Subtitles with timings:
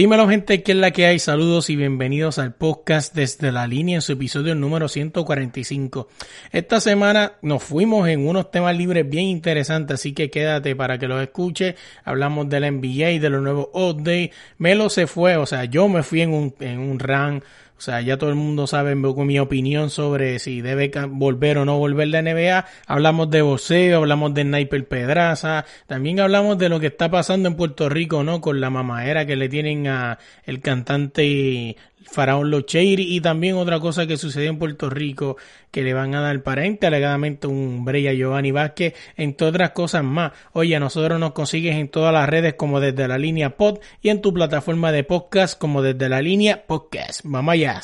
[0.00, 1.18] Dímelo gente, ¿qué es la que hay?
[1.18, 6.08] Saludos y bienvenidos al podcast desde la línea en su episodio número 145.
[6.52, 11.06] Esta semana nos fuimos en unos temas libres bien interesantes, así que quédate para que
[11.06, 11.76] los escuche.
[12.02, 14.30] Hablamos de la NBA, de los nuevos updates.
[14.56, 17.44] Melo se fue, o sea, yo me fui en un, en un run
[17.80, 21.78] o sea, ya todo el mundo sabe mi opinión sobre si debe volver o no
[21.78, 22.66] volver la NBA.
[22.86, 27.56] Hablamos de boxeo, hablamos de Sniper Pedraza, también hablamos de lo que está pasando en
[27.56, 28.42] Puerto Rico, ¿no?
[28.42, 34.06] Con la mamadera que le tienen a el cantante Faraón Locheiri y también otra cosa
[34.06, 35.36] que sucedió en Puerto Rico
[35.70, 40.32] que le van a dar parente alegadamente un Breya Giovanni Vázquez, entre otras cosas más.
[40.52, 44.08] Oye, a nosotros nos consigues en todas las redes como desde la línea pod y
[44.08, 47.24] en tu plataforma de podcast como desde la línea podcast.
[47.50, 47.80] Allá.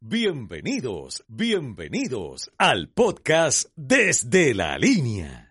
[0.00, 5.47] Bienvenidos, bienvenidos al podcast desde la línea.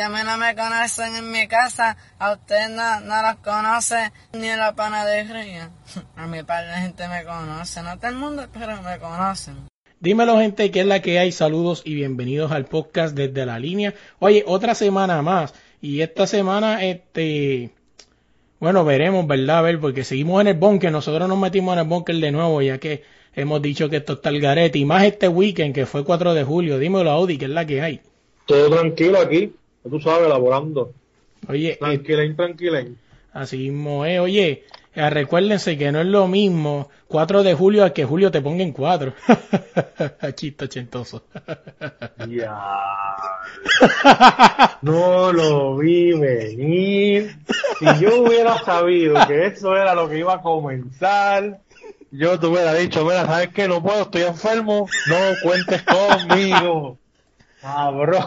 [0.00, 4.48] A mí no me conocen en mi casa, a usted no, no los conoce ni
[4.48, 5.70] en la panadería.
[6.16, 9.56] A mi par de gente me conoce, no todo el mundo, pero me conocen.
[10.00, 11.30] Dímelo gente, ¿qué es la que hay?
[11.30, 13.94] Saludos y bienvenidos al podcast desde la línea.
[14.18, 15.54] Oye, otra semana más.
[15.80, 17.70] Y esta semana, este...
[18.58, 19.58] Bueno, veremos, ¿verdad?
[19.58, 20.90] A ver, porque seguimos en el bunker.
[20.90, 24.30] Nosotros nos metimos en el bunker de nuevo, ya que hemos dicho que esto está
[24.30, 24.78] el garete.
[24.78, 26.78] Y más este weekend, que fue 4 de julio.
[26.78, 28.00] Dímelo, Audi, ¿qué es la que hay?
[28.46, 29.52] Todo tranquilo aquí
[29.88, 30.92] tú sabes, elaborando.
[31.48, 32.98] Oye, tranquilen, tranquilen.
[33.32, 34.20] Así mismo es.
[34.20, 38.42] Oye, eh, recuérdense que no es lo mismo 4 de julio a que julio te
[38.42, 39.14] ponga en 4.
[40.34, 41.24] Chito chentoso.
[42.28, 42.76] ya.
[44.82, 47.36] no lo vi venir.
[47.78, 51.58] Si yo hubiera sabido que eso era lo que iba a comenzar,
[52.10, 53.66] yo te hubiera dicho, mira, ¿sabes qué?
[53.66, 56.98] No puedo, estoy enfermo, no cuentes conmigo.
[57.62, 58.26] Cabrón.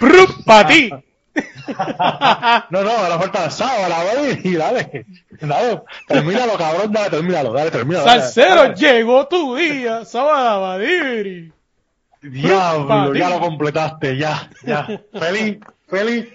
[0.44, 0.90] ¡Para ti!
[2.70, 5.06] no, no, ahora falta el sábado, la y dale,
[5.40, 8.04] dale, termínalo, cabrón, dale, termínalo, dale, termínalo.
[8.04, 11.52] Salcero, llegó tu día, sábado, Badiri.
[12.20, 14.86] Diablo, ya lo completaste, ya, ya.
[15.12, 16.26] Feliz, feliz.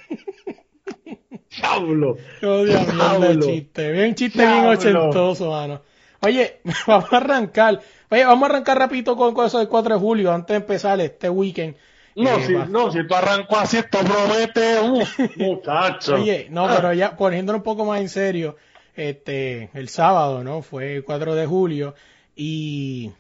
[1.50, 2.18] Diablo.
[2.42, 3.46] Diablo.
[3.46, 5.82] chiste, bien chiste bien ochentoso, mano.
[6.22, 7.82] Oye, vamos a arrancar.
[8.10, 11.00] Oye, vamos a arrancar rapidito con, con eso del 4 de julio, antes de empezar
[11.02, 11.76] este weekend.
[12.16, 14.78] No, eh, si, no, si tú arrancas así, esto promete,
[15.36, 16.16] muchacho.
[16.16, 18.56] Oye, no, pero ya poniéndolo un poco más en serio,
[18.96, 20.62] este, el sábado, ¿no?
[20.62, 21.94] Fue el 4 de julio
[22.36, 23.12] y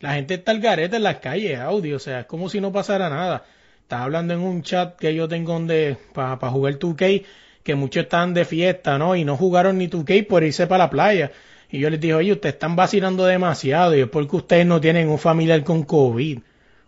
[0.00, 2.72] la gente está al garete en las calles, audio, o sea, es como si no
[2.72, 3.44] pasara nada.
[3.82, 7.24] Estaba hablando en un chat que yo tengo donde, para jugar 2K,
[7.62, 9.16] que muchos están de fiesta, ¿no?
[9.16, 11.32] Y no jugaron ni 2K por irse para la playa.
[11.70, 15.10] Y yo les dije, oye, ustedes están vacilando demasiado y es porque ustedes no tienen
[15.10, 16.38] un familiar con COVID.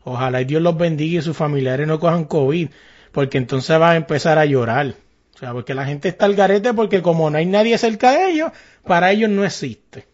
[0.09, 2.69] Ojalá Dios los bendiga y sus familiares no cojan COVID,
[3.11, 4.95] porque entonces va a empezar a llorar.
[5.35, 8.31] O sea, porque la gente está al garete porque como no hay nadie cerca de
[8.31, 8.53] ellos,
[8.85, 10.07] para ellos no existe.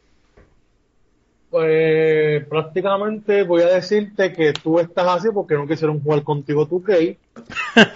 [1.51, 6.83] Pues prácticamente voy a decirte que tú estás así porque no quisieron jugar contigo tu
[6.83, 7.19] Key,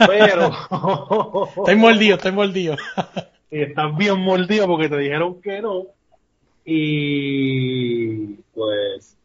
[0.06, 0.50] pero...
[1.56, 2.76] estoy mordido, estoy mordido.
[3.50, 5.84] y estás bien mordido porque te dijeron que no.
[6.62, 9.16] Y pues...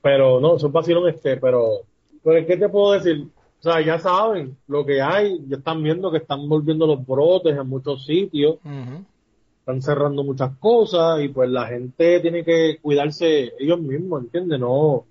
[0.00, 1.80] Pero no, son vacilón este, pero
[2.26, 3.28] pues, ¿qué te puedo decir?
[3.60, 7.56] O sea, ya saben lo que hay, ya están viendo que están volviendo los brotes
[7.56, 8.56] en muchos sitios,
[9.60, 14.58] están cerrando muchas cosas y pues la gente tiene que cuidarse ellos mismos, ¿entiendes?
[14.58, 15.06] No, o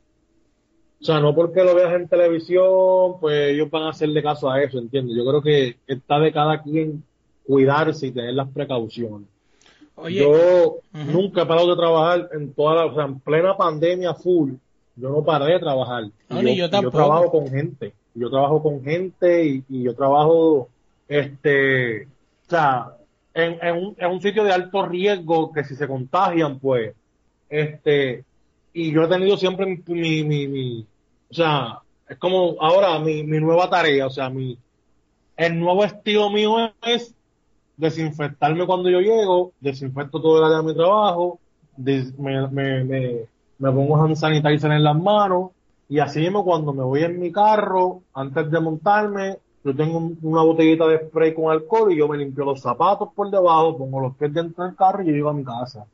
[0.99, 4.77] sea, no porque lo veas en televisión, pues ellos van a hacerle caso a eso,
[4.77, 5.15] ¿entiendes?
[5.15, 7.01] Yo creo que está de cada quien
[7.47, 9.29] cuidarse y tener las precauciones.
[10.09, 14.55] yo nunca he parado de trabajar en toda la, o sea, en plena pandemia full
[14.95, 16.05] yo no paré de trabajar.
[16.29, 17.93] yo, trabajo con gente.
[18.13, 20.69] Yo trabajo con gente y, yo trabajo,
[21.07, 22.93] este, o sea,
[23.33, 26.95] en, en, un, en un sitio de alto riesgo que si se contagian, pues,
[27.49, 28.23] este,
[28.73, 30.85] y yo he tenido siempre mi, mi, mi,
[31.29, 34.57] o sea, es como ahora mi, mi nueva tarea, o sea, mi,
[35.35, 37.13] el nuevo estilo mío es
[37.75, 41.39] desinfectarme cuando yo llego, desinfecto todo el área de mi trabajo,
[41.77, 43.25] me, me, me
[43.59, 45.51] pongo hand sanitizer en las manos
[45.87, 50.17] y así mismo cuando me voy en mi carro, antes de montarme, yo tengo un-
[50.21, 53.99] una botellita de spray con alcohol y yo me limpio los zapatos por debajo, pongo
[54.01, 55.85] los pies dentro del carro y yo llego a mi casa.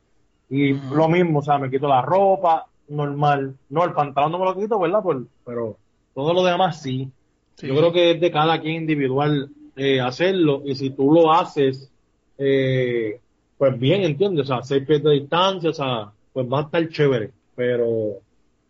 [0.48, 3.54] Y lo mismo, o sea, me quito la ropa, normal.
[3.70, 5.02] No, el pantalón no me lo quito, ¿verdad?
[5.02, 5.76] Por- pero
[6.14, 7.10] todo lo demás sí.
[7.56, 7.66] Sí.
[7.68, 11.90] Yo creo que es de cada quien individual eh, hacerlo y si tú lo haces,
[12.36, 13.20] eh,
[13.56, 14.44] pues bien, ¿entiendes?
[14.44, 17.30] O sea, seis pies de distancia, o sea, pues va a estar chévere.
[17.54, 18.18] Pero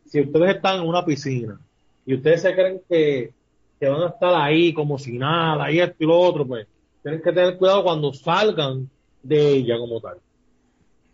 [0.07, 1.59] si ustedes están en una piscina
[2.05, 3.33] y ustedes se creen que,
[3.79, 6.67] que van a estar ahí como si nada, y esto y lo otro, pues
[7.03, 8.89] tienen que tener cuidado cuando salgan
[9.23, 10.19] de ella como tal.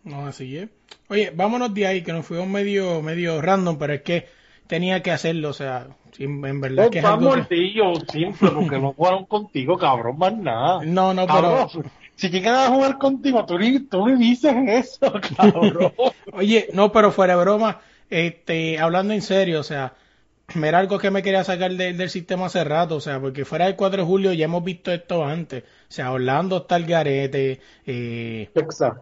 [0.04, 0.68] No, así es.
[1.08, 4.26] Oye, vámonos de ahí, que nos fuimos medio, medio random, pero es que
[4.66, 5.86] tenía que hacerlo, o sea,
[6.18, 10.84] en verdad es que es algo que- simple, porque no jugaron contigo, cabrón, más nada.
[10.84, 11.68] No, no, pero...
[12.18, 15.92] Si quieren jugar contigo, tú ni, tú ni dices eso, cabrón.
[16.32, 17.80] Oye, no, pero fuera de broma,
[18.10, 19.94] este, hablando en serio, o sea,
[20.60, 23.66] era algo que me quería sacar de- del sistema hace rato, o sea, porque fuera
[23.66, 25.62] del 4 de julio ya hemos visto esto antes.
[25.62, 28.50] O sea, Orlando está el garete, eh.
[28.52, 28.94] Texas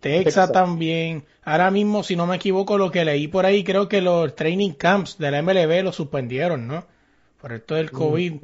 [0.00, 0.52] Texas.
[0.52, 1.24] también.
[1.44, 4.72] Ahora mismo, si no me equivoco, lo que leí por ahí, creo que los training
[4.72, 6.84] camps de la MLB los suspendieron, ¿no?
[7.40, 8.34] Por esto del COVID.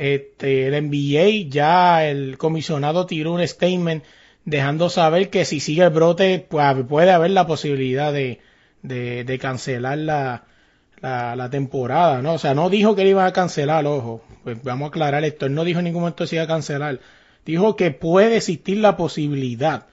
[0.00, 4.02] Este, el NBA ya, el comisionado tiró un statement
[4.46, 8.40] dejando saber que si sigue el brote, pues puede haber la posibilidad de,
[8.82, 12.32] de, cancelar la, temporada, ¿no?
[12.32, 15.44] O sea, no dijo que le iban a cancelar, ojo, pues vamos a aclarar esto,
[15.44, 17.00] él no dijo en ningún momento si iba a cancelar,
[17.44, 19.86] dijo que puede existir la posibilidad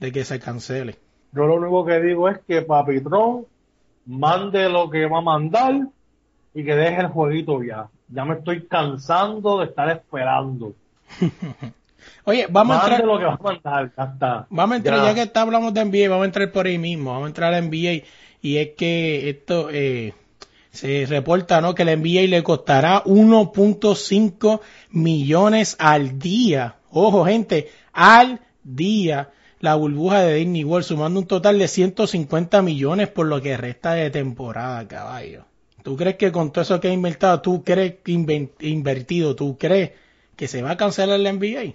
[0.00, 0.96] de que se cancele.
[1.30, 3.46] Yo lo único que digo es que Papitrón
[4.04, 5.86] mande lo que va a mandar
[6.54, 7.88] y que deje el jueguito ya.
[8.08, 10.74] Ya me estoy cansando de estar esperando.
[12.24, 14.46] Oye, vamos a entrar, lo que va a mandar, ya está.
[14.50, 15.14] vamos a entrar, ya, Ya.
[15.14, 17.60] que está, hablamos de NBA, vamos a entrar por ahí mismo, vamos a entrar a
[17.60, 18.04] la NBA
[18.42, 20.12] y es que esto eh,
[20.70, 21.74] se reporta, ¿no?
[21.74, 24.60] Que la NBA le costará 1.5
[24.90, 26.76] millones al día.
[26.90, 29.30] Ojo, gente, al día
[29.60, 33.92] la burbuja de Disney World, sumando un total de 150 millones por lo que resta
[33.94, 35.46] de temporada, caballo.
[35.84, 38.12] ¿Tú crees que con todo eso que ha invertido, tú crees que
[38.60, 39.92] invertido, tú crees
[40.34, 41.74] que se va a cancelar la NBA?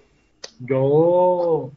[0.60, 1.72] Yo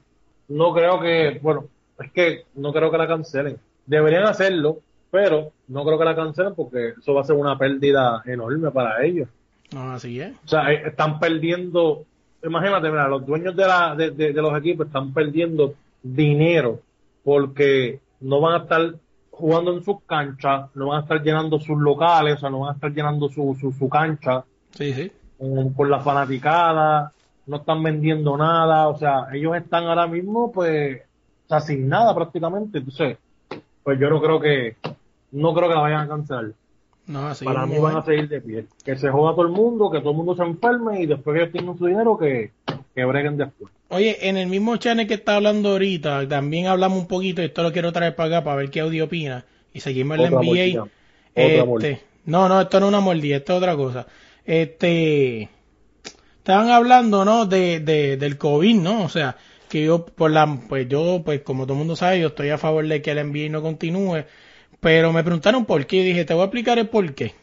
[0.49, 1.67] no creo que, bueno,
[2.03, 3.59] es que no creo que la cancelen.
[3.87, 4.79] Deberían hacerlo,
[5.11, 9.05] pero no creo que la cancelen porque eso va a ser una pérdida enorme para
[9.05, 9.29] ellos.
[9.73, 10.33] No, así es.
[10.45, 12.05] O sea, eh, están perdiendo,
[12.43, 16.81] imagínate, mira, los dueños de, la, de, de- de los equipos están perdiendo dinero
[17.25, 18.95] porque no van a estar
[19.43, 22.71] jugando en sus canchas, no van a estar llenando sus locales, o sea, no van
[22.71, 25.11] a estar llenando su, su, su cancha Sí, sí.
[25.37, 27.13] con, con la fanaticada,
[27.49, 31.03] no están vendiendo nada, o sea, ellos están ahora mismo, pues,
[31.47, 33.19] o sea, sin nada prácticamente, entonces,
[33.83, 34.77] pues yo no creo que,
[35.33, 36.53] no creo que la vayan a cancelar.
[37.09, 38.67] No, así Para mí van a seguir de pie.
[38.85, 41.43] Que se joda todo el mundo, que todo el mundo se enferme y después que
[41.43, 42.53] ellos tengan su dinero, que,
[42.95, 43.73] que breguen después.
[43.93, 47.63] Oye, en el mismo channel que está hablando ahorita, también hablamos un poquito, y esto
[47.63, 49.45] lo quiero traer para acá para ver qué audio opina.
[49.75, 50.89] Y seguimos en la NBA.
[51.35, 54.07] Este, no, no, esto no es una mordida, esto es otra cosa.
[54.47, 55.51] Este,
[56.39, 57.45] estaban hablando, ¿no?
[57.45, 59.05] De, de, del COVID, ¿no?
[59.05, 59.37] O sea,
[59.69, 62.57] que yo, por la, pues yo, pues como todo el mundo sabe, yo estoy a
[62.57, 64.25] favor de que el NBA no continúe.
[64.81, 67.35] Pero me preguntaron por qué y dije, te voy a explicar el por qué.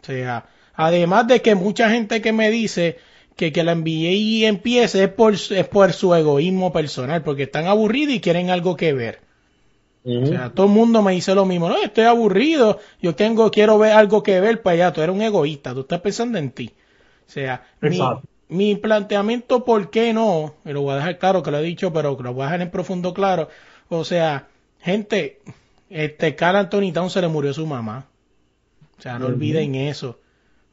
[0.00, 2.98] O sea, además de que mucha gente que me dice
[3.38, 8.14] que, que la NBA empiece es por, es por su egoísmo personal, porque están aburridos
[8.14, 9.20] y quieren algo que ver.
[10.04, 13.78] O sea, todo el mundo me dice lo mismo, no, estoy aburrido, yo tengo, quiero
[13.78, 16.72] ver algo que ver para allá, tú eres un egoísta, tú estás pensando en ti.
[17.28, 18.00] O sea, mi,
[18.48, 20.54] mi planteamiento, ¿por qué no?
[20.64, 22.62] Y lo voy a dejar claro, que lo he dicho, pero lo voy a dejar
[22.62, 23.50] en profundo claro.
[23.88, 24.48] O sea,
[24.80, 25.42] gente,
[25.90, 28.08] este, Carl Anthony Town se le murió su mamá.
[28.98, 30.18] O sea, no olviden eso.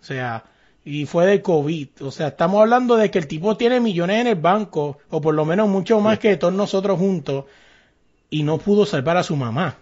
[0.02, 0.46] O sea,
[0.86, 1.88] y fue de COVID.
[2.02, 5.34] O sea, estamos hablando de que el tipo tiene millones en el banco, o por
[5.34, 7.46] lo menos mucho más que todos nosotros juntos,
[8.30, 9.80] y no pudo salvar a su mamá.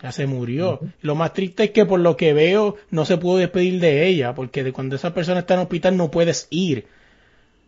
[0.00, 0.80] Ya se murió.
[1.00, 4.34] Lo más triste es que por lo que veo no se pudo despedir de ella,
[4.34, 6.86] porque de cuando esa persona está en el hospital no puedes ir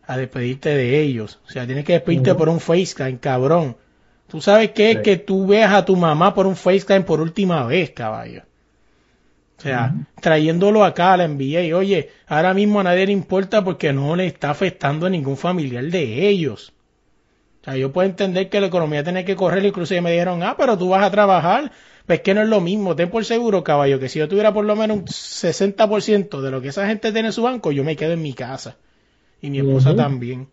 [0.07, 1.41] a despedirte de ellos.
[1.47, 3.77] O sea, tienes que despedirte por un FaceTime, cabrón.
[4.29, 5.03] Tú sabes qué es Sí.
[5.03, 8.43] que tú veas a tu mamá por un FaceTime por última vez, caballo.
[9.59, 13.93] O sea, trayéndolo acá a la NBA, oye, ahora mismo a nadie le importa porque
[13.93, 16.75] no le está afectando a ningún familiar de ellos.
[17.63, 20.57] O sea, yo puedo entender que la economía tiene que correr, incluso me dijeron, ah,
[20.59, 21.73] pero tú vas a trabajar.
[22.07, 24.65] Pues que no es lo mismo, ten por seguro, caballo, que si yo tuviera por
[24.65, 27.97] lo menos un 60% de lo que esa gente tiene en su banco, yo me
[27.97, 28.77] quedo en mi casa.
[29.43, 30.49] Y mi esposa también.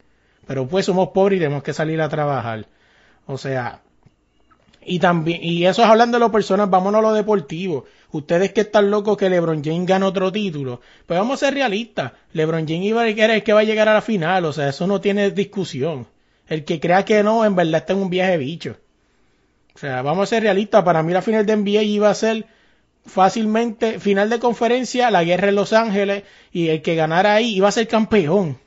[0.47, 2.65] Pero pues somos pobres y tenemos que salir a trabajar.
[3.27, 3.81] O sea,
[4.85, 7.85] Y también, y eso es hablando de lo personal, vámonos a lo deportivo.
[8.11, 12.11] Ustedes que están locos que LeBron James gane otro título, pues vamos a ser realistas.
[12.33, 14.69] LeBron James iba a ser el que va a llegar a la final, o sea,
[14.69, 16.07] eso no tiene discusión.
[16.47, 18.77] El que crea que no, en verdad está en un viaje bicho.
[19.75, 22.45] O sea, vamos a ser realistas, para mí la final de NBA iba a ser
[23.05, 27.67] fácilmente final de conferencia, la guerra en Los Ángeles, y el que ganara ahí iba
[27.67, 28.57] a ser campeón.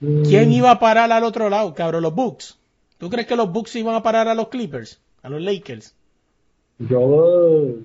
[0.00, 0.52] ¿Quién Mm.
[0.52, 2.02] iba a parar al otro lado, cabrón?
[2.02, 2.58] Los Bucks.
[2.98, 5.00] ¿Tú crees que los Bucks iban a parar a los Clippers?
[5.22, 5.94] A los Lakers.
[6.78, 7.76] Yo,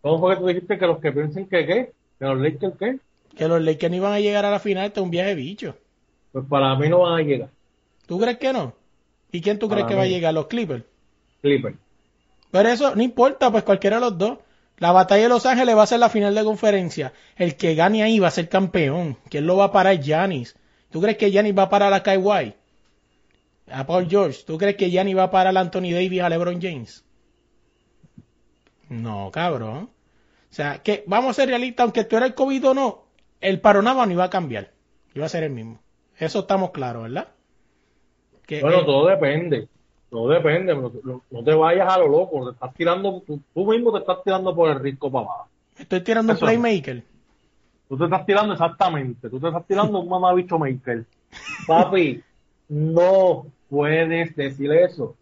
[0.00, 1.92] ¿cómo fue que tú dijiste que los que piensen que qué?
[2.18, 2.98] ¿Que los Lakers qué?
[3.36, 5.76] Que los Lakers no iban a llegar a la final, este es un viaje bicho.
[6.32, 7.50] Pues para mí no van a llegar.
[8.06, 8.74] ¿Tú crees que no?
[9.30, 10.32] ¿Y quién tú crees que va a llegar?
[10.32, 10.84] Los Clippers.
[11.42, 11.76] Clippers.
[12.50, 14.38] Pero eso no importa, pues cualquiera de los dos.
[14.78, 17.12] La batalla de Los Ángeles va a ser la final de conferencia.
[17.36, 19.18] El que gane ahí va a ser campeón.
[19.28, 20.00] ¿Quién lo va a parar?
[20.00, 20.56] Giannis.
[20.90, 22.54] ¿Tú crees que Giannis va a parar a Kawhi?
[23.72, 24.44] A Paul George.
[24.46, 27.04] ¿Tú crees que Giannis va a parar a Anthony Davis a LeBron James?
[28.88, 29.90] No, cabrón.
[30.50, 33.04] O sea, que vamos a ser realistas, aunque tú eres el COVID o no,
[33.40, 34.70] el panorama no iba a cambiar.
[35.14, 35.78] Iba a ser el mismo.
[36.16, 37.28] Eso estamos claros, ¿verdad?
[38.46, 39.68] Que, Bueno, eh, todo depende.
[40.10, 40.74] Todo depende.
[40.74, 40.90] No,
[41.30, 42.46] no- te vayas a lo loco.
[42.46, 45.48] Te estás tirando, tú, tú mismo te estás tirando por el risco para abajo.
[45.78, 47.02] estoy tirando un playmaker.
[47.88, 49.28] Tú te estás tirando exactamente.
[49.28, 51.04] Tú te estás tirando un mamabicho maker.
[51.66, 52.22] Papi,
[52.70, 55.14] no puedes decir eso.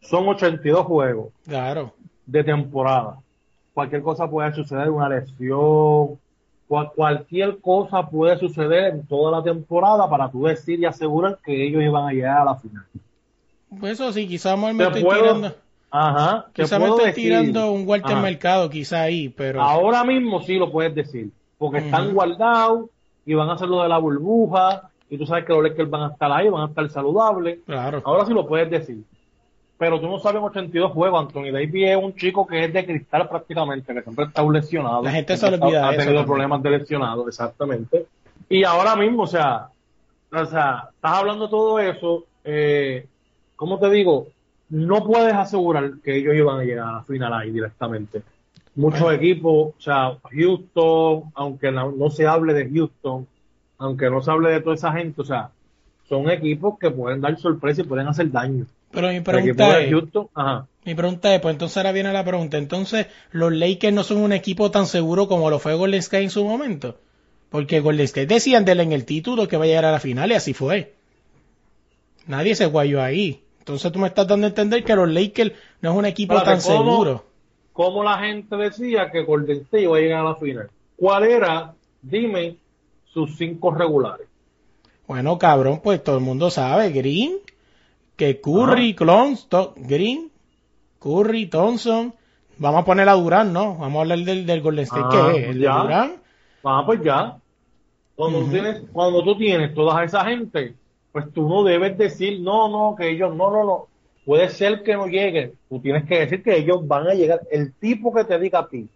[0.00, 1.92] Son 82 juegos Claro.
[2.26, 3.18] de temporada.
[3.72, 6.18] Cualquier cosa puede suceder, una lesión,
[6.68, 11.66] cual- cualquier cosa puede suceder en toda la temporada para tú decir y asegurar que
[11.66, 12.84] ellos iban a llegar a la final.
[13.80, 15.54] Pues eso sí, quizás me estoy puedo- tirando.
[15.90, 18.20] Ajá, te Quizás me estoy decir- tirando un Walter Ajá.
[18.22, 22.90] Mercado, quizá ahí, pero Ahora mismo sí lo puedes decir, porque están guardados
[23.24, 26.02] y van a hacer lo de la burbuja, y tú sabes que los Lakers van
[26.02, 27.60] a estar ahí, van a estar saludables.
[27.66, 28.02] claro.
[28.04, 29.02] Ahora sí lo puedes decir.
[29.76, 32.86] Pero tú no sabes en 82 juegos, Anthony Davis es un chico que es de
[32.86, 35.02] cristal prácticamente, que siempre está lesionado.
[35.02, 38.06] La gente se olvida Ha eso tenido problemas de lesionado, exactamente.
[38.48, 39.68] Y ahora mismo, o sea,
[40.32, 43.06] o sea, estás hablando todo eso, eh,
[43.56, 44.28] ¿cómo te digo?
[44.68, 48.22] No puedes asegurar que ellos iban a llegar a la final ahí directamente.
[48.76, 49.16] Muchos Bueno.
[49.18, 53.26] equipos, o sea, Houston, aunque no, no se hable de Houston,
[53.78, 55.50] aunque no se hable de toda esa gente, o sea,
[56.08, 58.66] son equipos que pueden dar sorpresa y pueden hacer daño.
[58.90, 60.66] Pero mi pregunta es, Houston, ajá.
[60.84, 64.32] mi pregunta es, pues entonces ahora viene la pregunta, entonces los Lakers no son un
[64.32, 66.96] equipo tan seguro como lo fue Golden State en su momento.
[67.50, 70.00] Porque Golden State decían de él en el título que va a llegar a la
[70.00, 70.94] final y así fue.
[72.26, 73.42] Nadie se guayó ahí.
[73.60, 76.60] Entonces tú me estás dando a entender que los Lakers no es un equipo tan
[76.60, 76.78] ¿cómo?
[76.78, 77.24] seguro.
[77.72, 80.68] ¿Cómo la gente decía que Golden State iba a llegar a la final?
[80.96, 82.56] ¿Cuál era, dime,
[83.14, 84.26] sus cinco regulares?
[85.06, 87.36] Bueno, cabrón, pues todo el mundo sabe, Green,
[88.16, 90.30] que Curry, Clons, to- Green,
[90.98, 92.14] Curry, Thompson,
[92.58, 93.76] vamos a poner a Durán, ¿no?
[93.76, 95.48] Vamos a hablar del, del Golden State, Ah, que es?
[95.48, 95.78] El de ya.
[95.78, 96.12] Durán.
[96.64, 97.38] Ah, pues ya.
[98.16, 100.74] Cuando, tienes, cuando tú tienes toda esa gente,
[101.12, 103.86] pues tú no debes decir, no, no, que ellos, no, no, no.
[104.24, 105.52] Puede ser que no lleguen.
[105.68, 107.40] Tú tienes que decir que ellos van a llegar.
[107.50, 108.88] El tipo que te diga a ti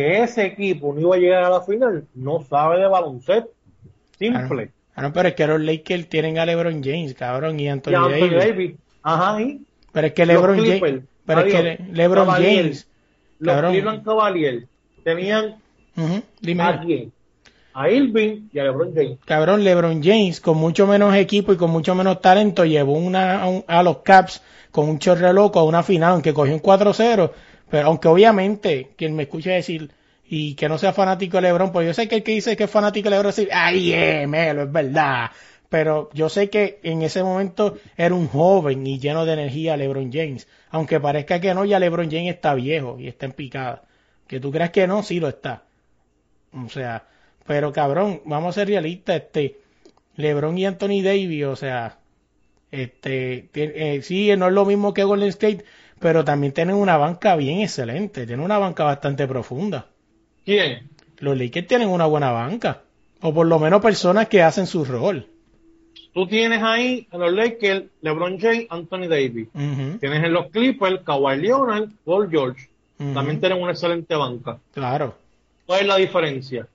[0.00, 3.50] que ese equipo no iba a llegar a la final, no sabe de baloncesto.
[4.18, 4.70] Simple.
[4.94, 7.94] Ah, no, pero es que los Lakers tienen a LeBron James, cabrón, y Anthony, y
[7.94, 8.44] Anthony Davis.
[8.44, 8.76] Davis.
[9.02, 9.60] Ajá, y
[9.92, 12.86] Pero es que LeBron James, pero es que LeBron James,
[13.38, 13.72] los Cabrón.
[13.72, 14.64] Cleveland Cavaliers
[15.04, 15.56] tenían
[15.96, 16.62] Ujú, dime.
[16.62, 17.12] a quién?
[17.72, 19.18] A Irving y a LeBron James.
[19.24, 23.48] Cabrón, LeBron James, con mucho menos equipo y con mucho menos talento, llevó una, a,
[23.48, 27.30] un- a los Caps con un chorre loco a una final, aunque cogió un 4-0.
[27.70, 29.90] Pero aunque obviamente, quien me escuche decir,
[30.28, 32.64] y que no sea fanático de LeBron, pues yo sé que el que dice que
[32.64, 35.30] es fanático de LeBron, dice, ay, eh, Melo, es verdad.
[35.68, 40.12] Pero yo sé que en ese momento era un joven y lleno de energía LeBron
[40.12, 40.48] James.
[40.70, 43.82] Aunque parezca que no, ya LeBron James está viejo y está en picada.
[44.26, 45.64] Que tú creas que no, sí lo está.
[46.52, 47.06] O sea,
[47.46, 49.58] pero cabrón, vamos a ser realistas, este,
[50.16, 51.98] LeBron y Anthony Davis, o sea,
[52.70, 55.64] este, eh, sí, no es lo mismo que Golden State,
[56.00, 59.86] pero también tienen una banca bien excelente, tienen una banca bastante profunda.
[60.44, 60.88] ¿Quién?
[61.18, 62.80] Los Lakers tienen una buena banca,
[63.20, 65.26] o por lo menos personas que hacen su rol.
[66.12, 69.48] Tú tienes ahí en los Lakers LeBron James, Anthony Davis.
[69.52, 72.68] Tienes en los Clippers Kawhi Leonard, Paul George.
[72.96, 74.58] También tienen una excelente banca.
[74.72, 75.14] Claro.
[75.66, 76.66] ¿Cuál es la diferencia?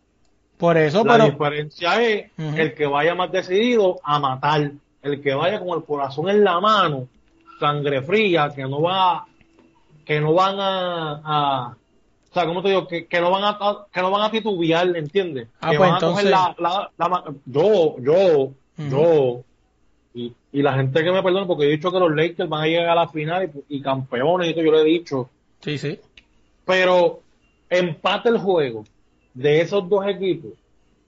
[0.58, 5.34] Por eso, la pero diferencia es el que vaya más decidido a matar, el que
[5.34, 7.10] vaya con el corazón en la mano,
[7.60, 9.26] sangre fría, que no va,
[10.06, 11.78] que no van a, a-
[12.30, 12.88] o sea, ¿cómo te digo?
[12.88, 13.58] Que, que no van a,
[13.92, 15.48] que no van a titubear, ¿entiendes?
[15.62, 18.52] Ah, que pues van a coger la, la- yo, yo,
[18.90, 19.42] yo
[20.14, 22.68] y, y la gente que me perdone, porque he dicho que los Lakers van a
[22.68, 25.30] llegar a la final y, y campeones, y todo, yo lo he dicho.
[25.62, 26.00] Sí, sí.
[26.66, 27.22] Pero
[27.70, 28.84] empate el juego
[29.34, 30.52] de esos dos equipos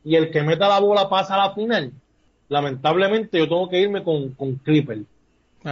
[0.04, 1.92] y el que meta la bola pasa a la final,
[2.50, 5.00] lamentablemente yo tengo que irme con, con Clipper.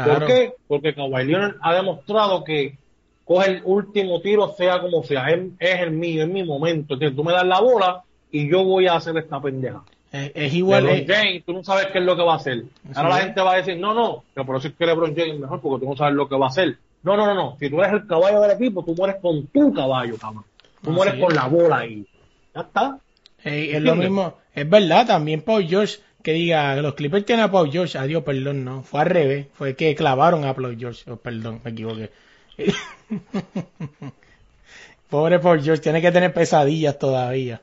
[0.04, 0.54] ¿Por qué?
[0.68, 2.78] Porque Kawhi Leonard ha demostrado que
[3.24, 6.98] coge el último tiro, sea como sea, es, es el mío, es mi momento.
[6.98, 9.84] Que tú me das la bola y yo voy a hacer esta pendeja.
[10.12, 10.84] Es, es igual.
[10.86, 12.64] LeBron eh, James, tú no sabes qué es lo que va a hacer.
[12.94, 13.26] Ahora la es.
[13.26, 15.62] gente va a decir, no, no, que por eso es que LeBron James es mejor,
[15.62, 16.78] porque tú no sabes lo que va a hacer.
[17.04, 17.58] No, no, no, no.
[17.60, 20.44] Si tú eres el caballo del equipo, tú mueres con tu caballo, cabrón.
[20.82, 21.20] Tú Así mueres es.
[21.22, 22.06] con la bola ahí.
[22.54, 23.00] Ya está.
[23.44, 24.34] es lo mismo.
[24.54, 28.00] Es verdad, también Paul George, que diga, los Clippers tienen a Paul George.
[28.00, 28.82] Adiós, perdón, no.
[28.82, 29.46] Fue al revés.
[29.54, 31.10] Fue que clavaron a Paul George.
[31.10, 32.10] Oh, perdón, me equivoqué.
[35.10, 37.62] Pobre Paul George, tiene que tener pesadillas todavía.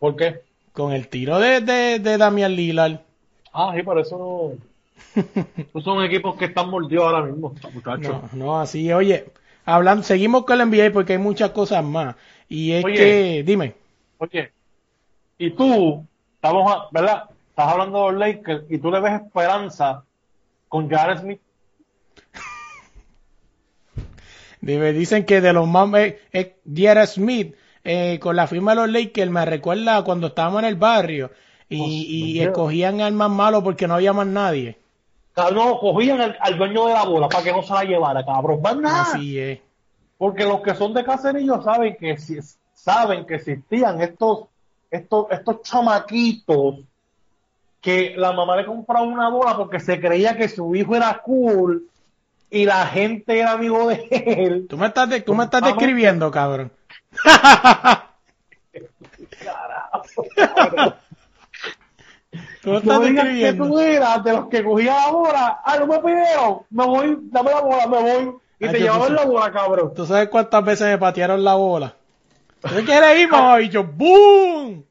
[0.00, 0.40] ¿Por qué?
[0.72, 2.98] Con el tiro de, de, de Damian Lillard.
[3.52, 4.56] Ah, sí, por eso
[5.74, 5.80] no.
[5.80, 8.02] Son equipos que están mordidos ahora mismo, muchachos.
[8.08, 9.26] No, no, así, oye,
[9.64, 12.16] hablando, seguimos con el NBA porque hay muchas cosas más.
[12.48, 12.96] Y es Oye.
[12.96, 13.74] que, dime,
[14.18, 14.50] Oye,
[15.38, 17.24] y tú, estamos, a- ¿verdad?
[17.54, 20.02] Estás hablando de los Lakers y tú le ves esperanza
[20.68, 21.40] con Jared Smith.
[24.60, 27.06] dime, dicen que de los más, eh, eh.
[27.06, 31.30] Smith, eh, con la firma de los Lakers, me recuerda cuando estábamos en el barrio
[31.68, 34.76] y, Oh, y escogían al más malo porque no había más nadie.
[35.32, 38.24] Cabrón, no, cogían al, al dueño de la bola para que no se la llevara,
[38.26, 38.60] cabrón.
[38.62, 39.02] Más nada.
[39.02, 39.60] Así es.
[40.18, 42.40] Porque los que son de caserillo saben que si-
[42.72, 44.46] saben que existían estos,
[44.90, 46.80] estos, estos chamaquitos
[47.84, 51.84] que la mamá le compraba una bola porque se creía que su hijo era cool
[52.50, 54.66] y la gente era amigo de él.
[54.70, 56.72] Tú me estás, de- tú me estás describiendo, cabrón.
[62.62, 63.66] Tú me estás No digas que describiendo.
[63.68, 65.60] tú eras de los que cogían la bola.
[65.64, 66.58] Ah, no me pidieron.
[66.70, 68.34] Me voy, dame la bola, me voy.
[68.60, 69.92] Y Ay, te llevaban la bola, cabrón.
[69.94, 71.94] ¿Tú sabes cuántas veces me patearon la bola?
[72.62, 73.60] ¿Tú quieres ir, mamá?
[73.60, 74.83] Y yo, ¡boom!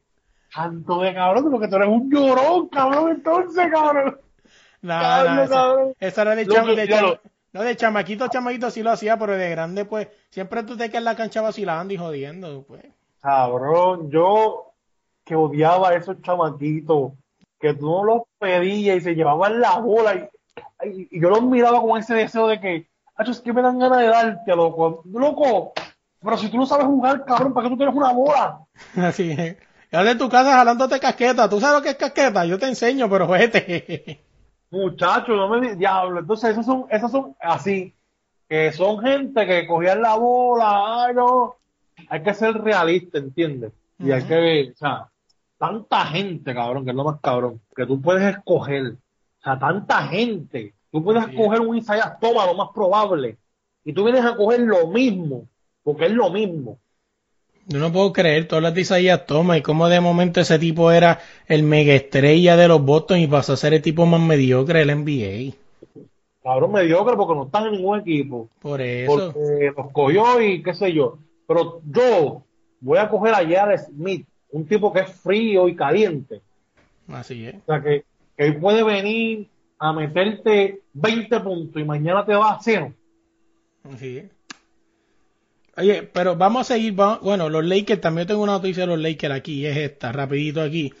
[0.54, 4.18] Tanto de cabrón, porque tú eres un llorón, cabrón, entonces, cabrón.
[4.82, 5.94] No, Cabrón, no, esa, cabrón.
[5.98, 7.20] esa era de, chama- de ya chama- lo-
[7.52, 10.98] no, de chamaquito, chamaquito sí lo hacía, pero de grande, pues, siempre tú te quedas
[11.00, 12.84] en la cancha vacilando y jodiendo, pues.
[13.20, 14.72] Cabrón, yo
[15.24, 17.12] que odiaba a esos chamaquitos,
[17.58, 21.42] que tú no los pedías y se llevaban la bola y, y- y yo los
[21.42, 25.02] miraba con ese deseo de que, "Acho, es que me dan ganas de darte, loco.
[25.10, 25.72] Loco,
[26.22, 28.58] pero si tú no sabes jugar, cabrón, ¿para qué tú tienes una bola?
[28.96, 29.56] Así es.
[29.94, 31.48] Ahora en tu casa jalándote casqueta.
[31.48, 32.44] ¿Tú sabes lo que es casqueta?
[32.44, 34.20] Yo te enseño, pero vete.
[34.70, 36.20] Muchachos, no me di- diablo.
[36.20, 37.94] Entonces, esos son, esos son así,
[38.48, 41.54] que son gente que cogían la bola, ay no.
[42.08, 43.72] Hay que ser realista, ¿entiendes?
[44.00, 45.08] Y hay que, o sea,
[45.56, 50.02] tanta gente, cabrón, que es lo más cabrón, que tú puedes escoger, o sea, tanta
[50.08, 51.30] gente, tú puedes es.
[51.30, 53.38] escoger un Isaiah Toma, lo más probable,
[53.84, 55.46] y tú vienes a coger lo mismo,
[55.84, 56.78] porque es lo mismo.
[57.66, 60.92] Yo no puedo creer, todas las de Isaías Thomas y cómo de momento ese tipo
[60.92, 64.80] era el mega estrella de los Boston y pasó a ser el tipo más mediocre
[64.80, 65.56] del NBA.
[66.42, 68.50] Cabrón mediocre porque no están en ningún equipo.
[68.60, 69.32] Por eso.
[69.32, 71.16] porque los cogió y qué sé yo.
[71.46, 72.42] Pero yo
[72.80, 76.42] voy a coger a Jared Smith, un tipo que es frío y caliente.
[77.08, 77.54] Así es.
[77.54, 78.04] O sea, que,
[78.36, 79.48] que él puede venir
[79.78, 82.92] a meterte 20 puntos y mañana te va a cero.
[83.90, 84.33] Así es.
[85.76, 86.92] Oye, pero vamos a seguir.
[86.94, 90.92] Bueno, los Lakers, también tengo una noticia de los Lakers aquí, es esta, rapidito aquí.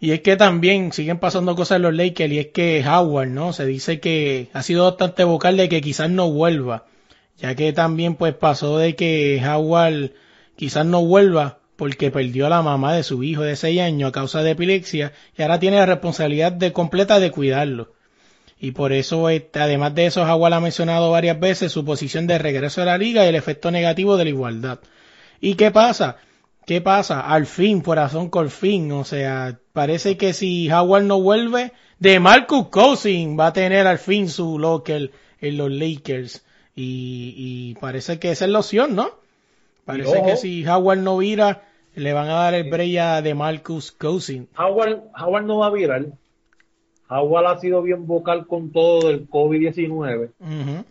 [0.00, 3.52] Y es que también siguen pasando cosas en los Lakers, y es que Howard, ¿no?
[3.52, 6.84] Se dice que ha sido bastante vocal de que quizás no vuelva.
[7.38, 10.12] Ya que también pues pasó de que Howard
[10.56, 14.12] quizás no vuelva porque perdió a la mamá de su hijo de 6 años a
[14.12, 17.93] causa de epilepsia y ahora tiene la responsabilidad de completa de cuidarlo.
[18.64, 22.38] Y por eso, este, además de eso, Howard ha mencionado varias veces su posición de
[22.38, 24.78] regreso a la liga y el efecto negativo de la igualdad.
[25.38, 26.16] ¿Y qué pasa?
[26.64, 27.20] ¿Qué pasa?
[27.20, 28.90] Al fin, corazón con fin.
[28.92, 33.98] O sea, parece que si Howard no vuelve, de Marcus Cousins va a tener al
[33.98, 35.10] fin su locker
[35.42, 36.42] en los Lakers.
[36.74, 39.10] Y, y parece que esa es la opción, ¿no?
[39.84, 41.64] Parece que si Howard no vira,
[41.96, 44.48] le van a dar el break a de Marcus Cousins.
[44.56, 46.06] Howard, Howard no va a virar.
[47.08, 50.84] Howard ha sido bien vocal con todo del COVID-19 Ujú.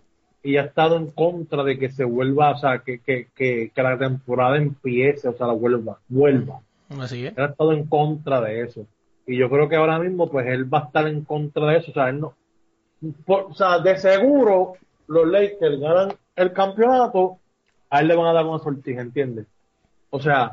[0.43, 3.83] y ha estado en contra de que se vuelva, o sea, que, que, que, que
[3.83, 6.59] la temporada empiece, o sea, la vuelva, vuelva.
[6.99, 7.35] Así es.
[7.37, 8.85] Él ha estado en contra de eso.
[9.25, 11.91] Y yo creo que ahora mismo, pues él va a estar en contra de eso.
[11.91, 12.33] O sea, él no.
[13.25, 14.73] por- o sea, de seguro,
[15.07, 17.37] los Lakers ganan el campeonato,
[17.89, 19.45] a él le van a dar una sortija, ¿entiendes?
[20.09, 20.51] O sea,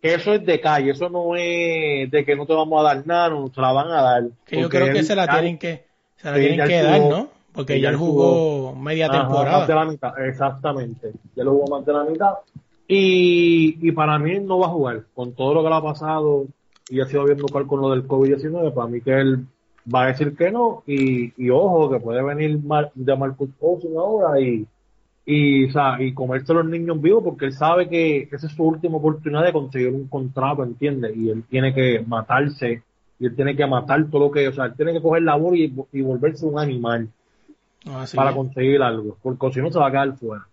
[0.00, 3.06] que eso es de calle, eso no es de que no te vamos a dar
[3.06, 4.22] nada, no se la van a dar.
[4.46, 5.84] Que yo creo que él se la tienen que,
[6.16, 7.28] Se la tienen que dar, ¿no?
[7.52, 9.58] Porque ya él jugó, media temporada.
[9.58, 11.12] Más de la mitad, exactamente.
[11.34, 12.34] Ya lo jugó más de la mitad.
[12.86, 15.04] Y, y para mí no va a jugar.
[15.14, 16.46] Con todo lo que le ha pasado
[16.88, 19.44] y ha sido bien local con lo del COVID-19, para mí que él
[19.92, 20.84] va a decir que no.
[20.86, 22.60] Y, y ojo, que puede venir
[22.94, 24.64] de Marcus Cousins ahora y,
[25.30, 28.52] y, o sea, y comerse a los niños vivos porque él sabe que esa es
[28.54, 31.14] su última oportunidad de conseguir un contrato, ¿entiendes?
[31.14, 32.82] Y él tiene que matarse
[33.20, 35.54] y él tiene que matar todo lo que, o sea, él tiene que coger labor
[35.54, 37.10] y, y volverse un animal
[38.14, 40.46] para conseguir algo, porque si no se va a quedar fuera.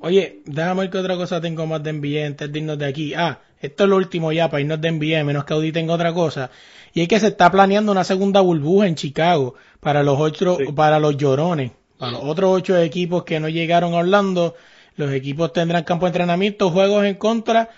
[0.00, 3.14] Oye, déjame ver qué otra cosa tengo más de NBA antes de irnos de aquí.
[3.14, 6.12] Ah, esto es lo último ya para irnos de NBA, menos que Audi tenga otra
[6.12, 6.50] cosa.
[6.92, 10.98] Y es que se está planeando una segunda burbuja en Chicago para los ocho, para
[10.98, 14.54] los llorones, para los otros ocho equipos que no llegaron a Orlando.
[14.96, 17.70] Los equipos tendrán campo de entrenamiento, juegos en contra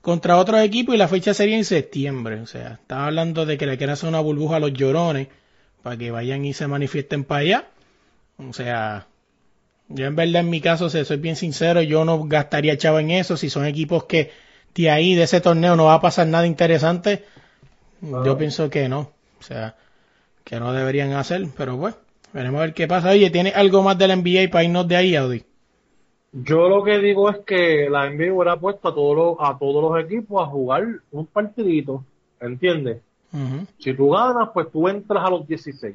[0.00, 2.40] contra otros equipos y la fecha sería en septiembre.
[2.40, 5.28] O sea, estaba hablando de que le quieren hacer una burbuja a los llorones
[5.82, 7.64] para que vayan y se manifiesten para allá.
[8.38, 9.06] O sea,
[9.88, 13.10] yo en verdad en mi caso, si soy bien sincero, yo no gastaría chavo en
[13.10, 13.36] eso.
[13.36, 14.30] Si son equipos que
[14.74, 17.24] de ahí, de ese torneo, no va a pasar nada interesante,
[18.00, 19.12] yo pienso que no.
[19.40, 19.74] O sea,
[20.44, 21.96] que no deberían hacer, pero bueno,
[22.32, 23.10] veremos a ver qué pasa.
[23.10, 25.44] Oye, ¿tiene algo más del NBA para irnos de ahí, Audi?
[26.32, 29.82] Yo lo que digo es que la NBA hubiera puesto a todos los, a todos
[29.82, 32.04] los equipos a jugar un partidito,
[32.40, 32.98] ¿entiendes?
[33.78, 35.94] Si tú ganas, pues tú entras a los 16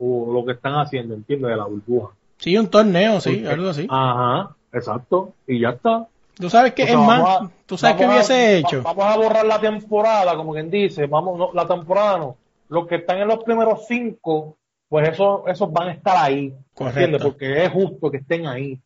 [0.00, 2.14] o lo que están haciendo, entiendo De la burbuja.
[2.36, 3.86] Sí, un torneo, sí, algo así.
[3.88, 6.06] Ajá, exacto, y ya está.
[6.36, 8.82] Tú sabes que es más, tú sabes que hubiese hecho.
[8.82, 12.36] Vamos a borrar la temporada, como quien dice, vamos, no, la temporada no.
[12.68, 14.56] Los que están en los primeros cinco,
[14.88, 17.22] pues esos, esos van a estar ahí, ¿entiendes?
[17.22, 18.80] Porque es justo que estén ahí.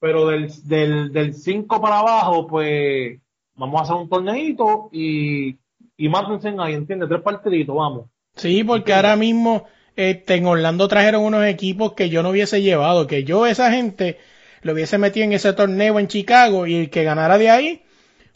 [0.00, 3.20] Pero del, del, del cinco para abajo, pues
[3.54, 5.56] vamos a hacer un torneito y,
[5.96, 7.08] y mátense ahí, ¿entiendes?
[7.08, 8.06] Tres partiditos, vamos.
[8.34, 13.06] Sí, porque ahora mismo este, en Orlando trajeron unos equipos que yo no hubiese llevado,
[13.06, 14.18] que yo esa gente
[14.62, 17.82] lo hubiese metido en ese torneo en Chicago y el que ganara de ahí,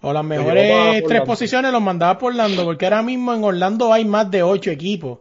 [0.02, 4.04] o las mejores tres posiciones los mandaba por Orlando, porque ahora mismo en Orlando hay
[4.04, 5.20] más de ocho equipos.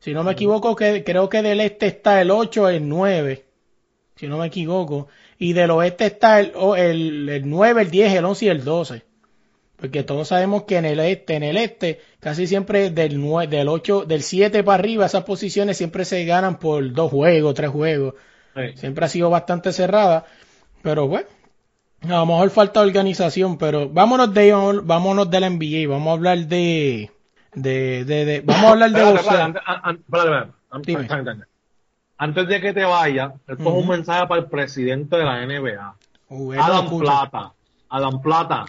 [0.00, 3.44] Si no me equivoco, que, creo que del este está el 8 el 9,
[4.16, 5.08] si no me equivoco,
[5.38, 9.02] y del oeste está el, el, el 9, el 10, el 11 y el 12.
[9.76, 13.68] Porque todos sabemos que en el este, en el este, casi siempre del 9, del
[13.68, 18.14] 8, del 7 para arriba, esas posiciones siempre se ganan por dos juegos, tres juegos.
[18.74, 20.26] Siempre ha sido bastante cerrada.
[20.82, 21.28] Pero bueno,
[22.02, 26.38] a lo mejor falta organización, pero vámonos de vámonos de la NBA, vamos a hablar
[26.46, 27.10] de
[27.54, 29.00] de, de, de vamos a hablar de
[32.18, 35.94] antes, de que te vaya, esto es un mensaje para el presidente de la NBA.
[36.28, 37.52] Uh, Adam Plata.
[37.88, 38.66] Adam Plata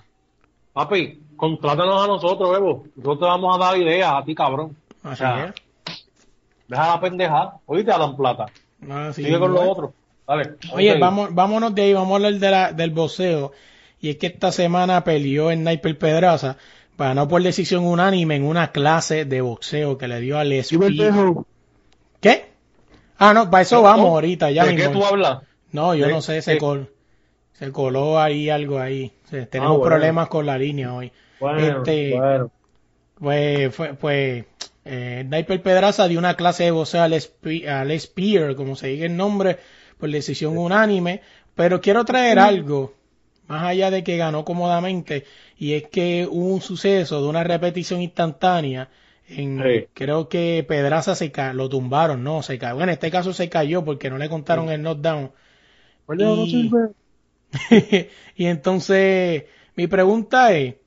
[0.74, 2.86] Papi, contrátanos a nosotros, Evo.
[2.96, 4.76] Nosotros te vamos a dar ideas a ti, cabrón.
[5.04, 5.24] Así
[6.68, 7.54] Deja la pendeja.
[7.66, 8.46] Oíste, Adam Plata.
[8.90, 9.92] Ah, Sigue con los otros.
[10.26, 10.56] Dale.
[10.72, 13.52] Oye, vamos, vámonos de ahí, vamos a hablar de la, del boxeo.
[14.00, 16.58] Y es que esta semana peleó en Sniper Pedraza,
[16.98, 21.12] no por decisión unánime, en una clase de boxeo que le dio al Speed.
[22.20, 22.52] ¿Qué?
[23.18, 24.52] Ah, no, para eso vamos ahorita.
[24.52, 25.40] Ya ¿De qué tú hablas?
[25.72, 26.90] No, yo no sé col.
[27.54, 29.14] Se coló ahí algo ahí.
[29.50, 31.12] tenemos ah, problemas con la línea hoy.
[31.58, 32.20] este,
[33.20, 34.46] Pues, fue, pues,
[34.84, 39.60] eh, Pedraza dio una clase de voz al, al Spear, como se diga el nombre,
[40.00, 41.22] por decisión unánime.
[41.54, 42.96] Pero quiero traer algo,
[43.48, 45.26] más allá de que ganó cómodamente,
[45.62, 48.90] y es que hubo un suceso de una repetición instantánea.
[49.28, 49.62] En,
[49.94, 52.78] Creo que Pedraza se lo tumbaron, no, se cayó.
[52.78, 55.30] Bueno, en este caso se cayó porque no le contaron el knockdown.
[56.18, 56.72] Y,
[58.38, 59.44] y entonces,
[59.76, 60.78] mi pregunta es,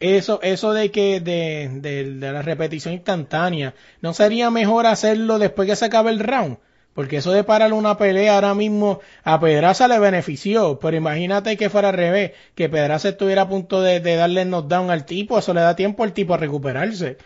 [0.00, 5.76] eso, eso de que, de, de, la repetición instantánea, ¿no sería mejor hacerlo después que
[5.76, 6.58] se acabe el round?
[6.94, 11.70] Porque eso de parar una pelea ahora mismo a Pedraza le benefició, pero imagínate que
[11.70, 15.54] fuera al revés, que Pedraza estuviera a punto de, darle el knockdown al tipo, eso
[15.54, 17.16] le da tiempo al tipo a recuperarse.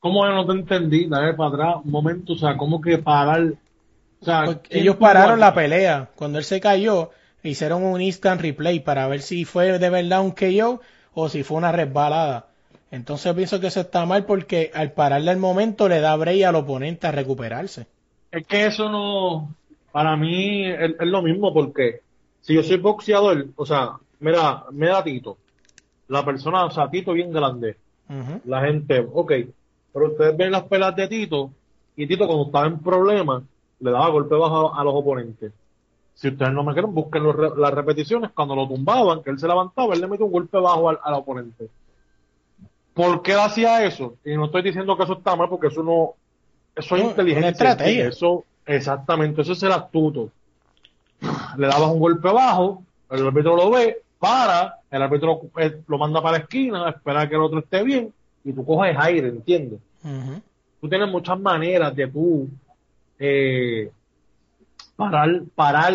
[0.00, 1.08] ¿Cómo no te entendí?
[1.08, 3.54] Dale para atrás un momento, o sea, ¿cómo que parar?
[4.20, 6.10] O sea, ellos pararon la pelea.
[6.14, 7.10] Cuando él se cayó,
[7.42, 10.80] hicieron un instant replay para ver si fue de verdad un KO
[11.14, 12.48] o si fue una resbalada.
[12.90, 16.54] Entonces pienso que eso está mal porque al pararle el momento le da break al
[16.54, 17.86] oponente a recuperarse.
[18.36, 19.54] Es que eso no,
[19.92, 22.02] para mí es, lo mismo porque
[22.42, 25.38] si yo soy boxeador, o sea, mira, me da Tito,
[26.08, 27.78] la persona, o sea, Tito bien grande,
[28.44, 29.32] la gente, ok,
[29.90, 31.50] pero ustedes ven las pelas de Tito
[31.96, 33.42] y Tito cuando estaba en problemas
[33.80, 35.52] le daba golpe bajo a los oponentes.
[36.12, 37.22] Si ustedes no me quieren, busquen
[37.56, 38.32] las repeticiones.
[38.32, 41.70] Cuando lo tumbaban, que él se levantaba, él le metió un golpe bajo al, oponente.
[42.92, 44.16] ¿Por qué hacía eso?
[44.26, 46.14] Y no estoy diciendo que eso está mal, porque eso no,
[46.76, 47.74] Eso es No, inteligencia.
[47.74, 47.84] una.
[47.84, 50.30] Eso, exactamente, eso es el astuto.
[51.56, 56.20] Le dabas un golpe bajo, el árbitro lo ve, para, el árbitro eh, lo manda
[56.22, 58.12] para la esquina, espera que el otro esté bien,
[58.44, 59.80] y tú coges aire, ¿entiendes?
[60.04, 60.42] Ujú.
[60.80, 62.48] Tú tienes muchas maneras de tú
[63.18, 63.90] eh,
[64.96, 65.94] parar, parar,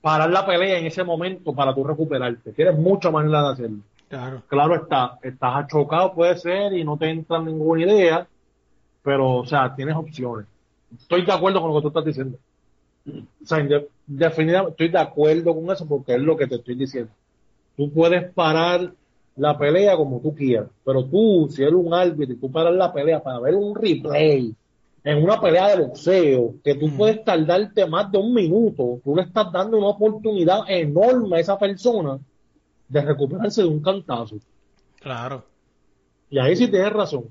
[0.00, 2.52] parar la pelea en ese momento para tú recuperarte.
[2.52, 3.78] Tienes muchas maneras de hacerlo.
[4.08, 4.42] Claro.
[4.48, 8.26] Claro está, estás achocado, puede ser, y no te entra ninguna idea,
[9.04, 10.46] pero, o sea, tienes opciones.
[10.98, 12.38] Estoy de acuerdo con lo que tú estás diciendo.
[13.06, 16.74] O sea, de- definitivamente estoy de acuerdo con eso porque es lo que te estoy
[16.74, 17.12] diciendo.
[17.76, 18.92] Tú puedes parar
[19.36, 22.92] la pelea como tú quieras, pero tú, si eres un árbitro y tú paras la
[22.92, 24.54] pelea para ver un replay
[25.02, 29.22] en una pelea de boxeo, que tú puedes tardarte más de un minuto, tú le
[29.22, 32.18] estás dando una oportunidad enorme a esa persona
[32.88, 34.36] de recuperarse de un cantazo.
[35.00, 35.44] Claro.
[36.30, 37.24] Y ahí sí tienes razón.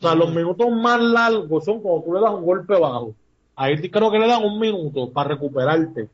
[0.00, 3.14] O sea, los minutos más largos son cuando tú le das un golpe bajo.
[3.54, 6.08] Ahí creo que le dan un minuto para recuperarte.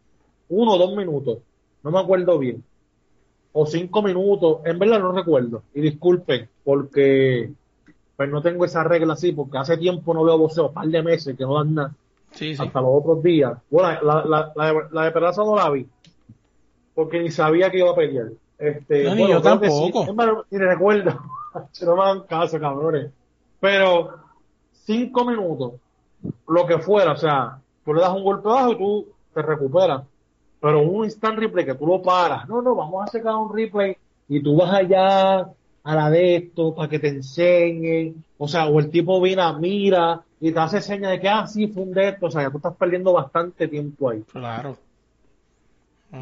[0.48, 1.38] Uno o dos minutos.
[1.84, 2.64] No me acuerdo bien.
[3.52, 4.58] O cinco minutos.
[4.64, 5.62] En verdad no recuerdo.
[5.72, 7.52] Y disculpen, porque
[8.16, 11.02] pues no tengo esa regla así, porque hace tiempo no veo boxeo, un par de
[11.02, 11.94] meses que no dan nada.
[12.32, 12.62] Sí, sí.
[12.62, 13.56] Hasta los otros días.
[13.70, 15.86] Bueno, la, la, la, de, la de Peraza no la vi.
[16.94, 18.30] Porque ni sabía que iba a pelear.
[18.58, 20.04] Este, No, ni bueno, yo creo que tampoco.
[20.04, 20.10] sí.
[20.10, 21.20] Es más, ni recuerdo.
[21.82, 23.10] No me dan caso, cabrones.
[23.66, 24.20] Pero
[24.84, 25.72] cinco minutos,
[26.46, 30.04] lo que fuera, o sea, tú le das un golpe bajo y tú te recuperas.
[30.60, 32.48] Pero un instant replay que tú lo paras.
[32.48, 33.96] No, no, vamos a sacar un replay
[34.28, 35.50] y tú vas allá
[35.82, 38.24] a la de esto para que te enseñen.
[38.38, 41.48] O sea, o el tipo viene a mira y te hace señas de que, ah,
[41.48, 42.26] sí, fue un de esto.
[42.26, 44.22] O sea, ya tú estás perdiendo bastante tiempo ahí.
[44.30, 44.76] Claro.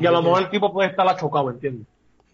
[0.00, 1.86] Y a lo mejor el tipo puede estar achocado, ¿entiendes?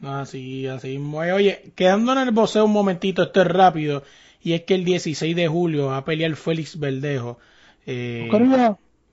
[0.04, 0.98] Así, así.
[0.98, 4.04] Oye, quedando en el boxeo un momentito, esto es rápido.
[4.42, 7.38] Y es que el 16 de julio va a pelear Félix Verdejo.
[7.86, 8.28] Eh,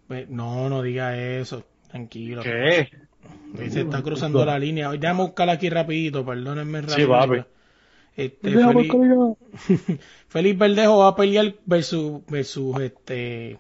[0.08, 1.64] pues, no, no diga eso.
[1.90, 2.42] Tranquilo.
[2.44, 2.90] ¿Qué?
[3.70, 4.90] Se está cruzando la línea.
[4.90, 7.10] Hoy déjame buscarla aquí rapidito, perdónenme Sí, rapidito.
[7.12, 7.44] papi.
[8.16, 8.96] Este, Félix,
[10.28, 13.60] Félix Verdejo va a pelear versus, versus este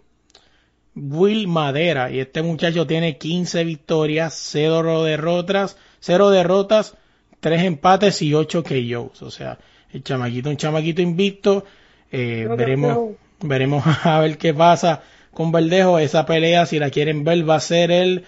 [0.95, 2.11] Will Madera.
[2.11, 6.97] Y este muchacho tiene 15 victorias, 0 derrotas, 0 derrotas,
[7.39, 9.21] 3 empates y 8 KOs.
[9.21, 9.59] O sea,
[9.91, 11.65] el chamaquito, un chamaquito invicto.
[12.11, 15.99] Eh, veremos, veremos a ver qué pasa con Verdejo.
[15.99, 18.25] Esa pelea, si la quieren ver, va a ser el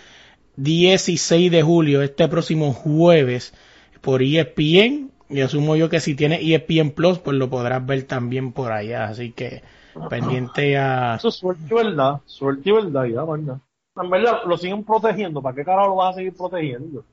[0.58, 3.54] 16 de julio, este próximo jueves,
[4.02, 5.12] por ESPN.
[5.30, 8.72] Y asumo yo que si tiene E ESPN Plus, pues lo podrás ver también por
[8.72, 9.06] allá.
[9.06, 9.62] Así que
[10.10, 11.16] pendiente a...
[11.16, 13.60] Eso es suerte y verdad, suerte y verdad, ya, manda.
[13.96, 17.04] En verdad, lo siguen protegiendo, ¿para qué carajo lo vas a seguir protegiendo?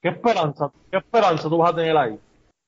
[0.00, 2.18] ¿Qué esperanza, qué esperanza tú vas a tener ahí?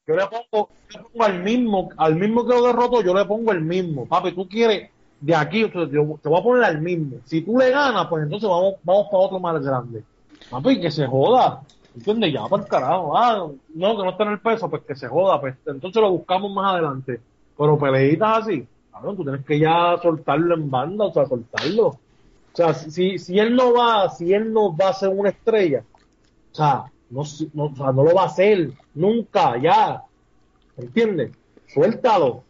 [0.07, 3.25] Yo le pongo, yo le pongo al mismo, al mismo que lo derroto, yo le
[3.25, 4.07] pongo el mismo.
[4.07, 4.91] Papi, tú quieres
[5.21, 7.17] de aquí, yo te te voy a poner al mismo.
[7.25, 10.05] Si tú le ganas, pues entonces vamos, vamos para otro más grande.
[10.49, 11.63] Papi, que se joda.
[11.97, 12.33] ¿Entiendes?
[12.33, 13.17] Ya, para el carajo.
[13.17, 15.41] Ah, no, que no está en el peso, pues que se joda.
[15.41, 17.21] Pues entonces lo buscamos más adelante.
[17.57, 21.87] Pero peleitas así, cabrón, tú tienes que ya soltarlo en banda, o sea, soltarlo.
[21.89, 21.99] O
[22.53, 25.83] sea, si, si él no va, si él no va a ser una estrella,
[26.53, 27.23] o sea, no,
[27.55, 30.03] no, o sea, no lo va a hacer, nunca, ya.
[30.77, 31.33] ¿Entiendes?
[31.69, 32.43] Suéltalo.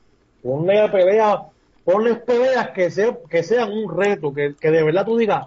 [0.43, 1.43] Ponle pelea,
[1.85, 5.47] ponle peleas que, sea, que sean un reto, que, que de verdad tú digas,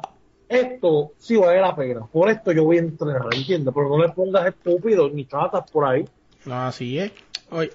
[0.49, 3.73] esto sí vale la pena, por esto yo voy a entrenar, ¿entiendes?
[3.73, 6.05] Pero no le pongas estúpido ni chatas por ahí.
[6.49, 7.11] Así es.
[7.51, 7.71] Oye,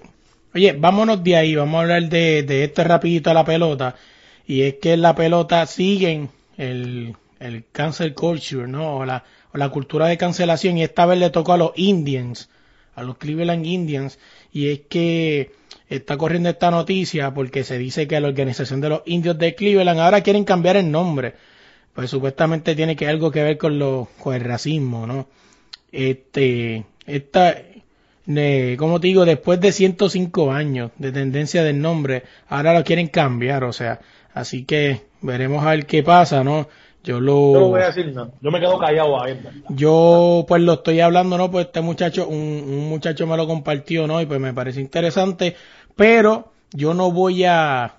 [0.53, 3.95] oye, vámonos de ahí, vamos a hablar de, de esto rapidito a la pelota.
[4.45, 8.97] Y es que la pelota siguen el, el cancel culture, ¿no?
[8.97, 10.77] O la, o la cultura de cancelación.
[10.77, 12.49] Y esta vez le tocó a los Indians,
[12.95, 14.19] a los Cleveland Indians.
[14.51, 15.51] Y es que
[15.89, 19.99] está corriendo esta noticia porque se dice que la organización de los indios de Cleveland
[19.99, 21.35] ahora quieren cambiar el nombre.
[21.93, 25.29] Pues supuestamente tiene que algo que ver con lo, con el racismo, ¿no?
[25.91, 27.55] Este, esta,
[28.77, 33.63] como te digo, después de 105 años de tendencia del nombre, ahora lo quieren cambiar,
[33.63, 34.01] o sea,
[34.33, 36.67] así que veremos a ver qué pasa, ¿no?
[37.05, 39.39] Yo lo, Yo voy a decir yo me quedo callado ahí.
[39.69, 41.51] yo pues lo estoy hablando, ¿no?
[41.51, 44.19] Pues este muchacho, un, un muchacho me lo compartió, ¿no?
[44.21, 45.55] Y pues me parece interesante,
[45.95, 47.93] pero yo no voy a,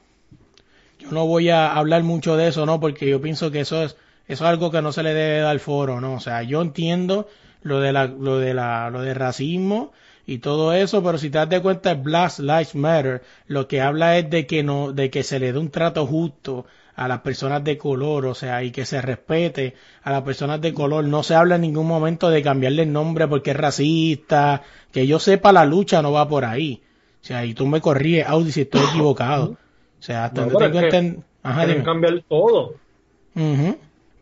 [0.98, 2.80] yo no voy a hablar mucho de eso, ¿no?
[2.80, 5.58] Porque yo pienso que eso es, eso es algo que no se le debe dar
[5.60, 6.14] foro, ¿no?
[6.14, 7.28] O sea, yo entiendo
[7.62, 9.92] lo de la, lo de la, lo de racismo
[10.26, 14.18] y todo eso, pero si te das de cuenta Black Lives Matter, lo que habla
[14.18, 16.66] es de que no, de que se le dé un trato justo
[16.96, 20.72] a las personas de color, o sea, y que se respete a las personas de
[20.72, 21.04] color.
[21.04, 24.62] No se habla en ningún momento de cambiarle el nombre porque es racista.
[24.92, 26.82] Que yo sepa, la lucha no va por ahí.
[27.22, 29.56] O sea, y tú me corríes, Audi, si estoy equivocado.
[29.98, 32.74] O sea, hasta No, tengo que- enten- Quieren cambiar todo.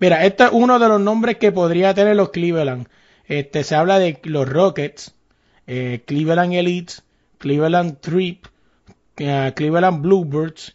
[0.01, 2.89] Mira, este es uno de los nombres que podría tener los Cleveland.
[3.27, 5.15] Este, se habla de los Rockets,
[5.67, 7.05] eh, Cleveland Elites,
[7.39, 8.45] Cleveland Trip,
[9.17, 10.75] eh, Cleveland Bluebirds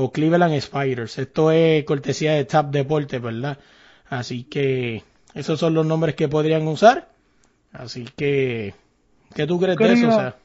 [0.00, 1.18] o Cleveland Spiders.
[1.18, 3.58] Esto es cortesía de Tap Deporte, ¿verdad?
[4.08, 7.08] Así que esos son los nombres que podrían usar.
[7.72, 8.74] Así que,
[9.34, 10.08] ¿qué tú crees de eso?
[10.08, 10.36] O sea,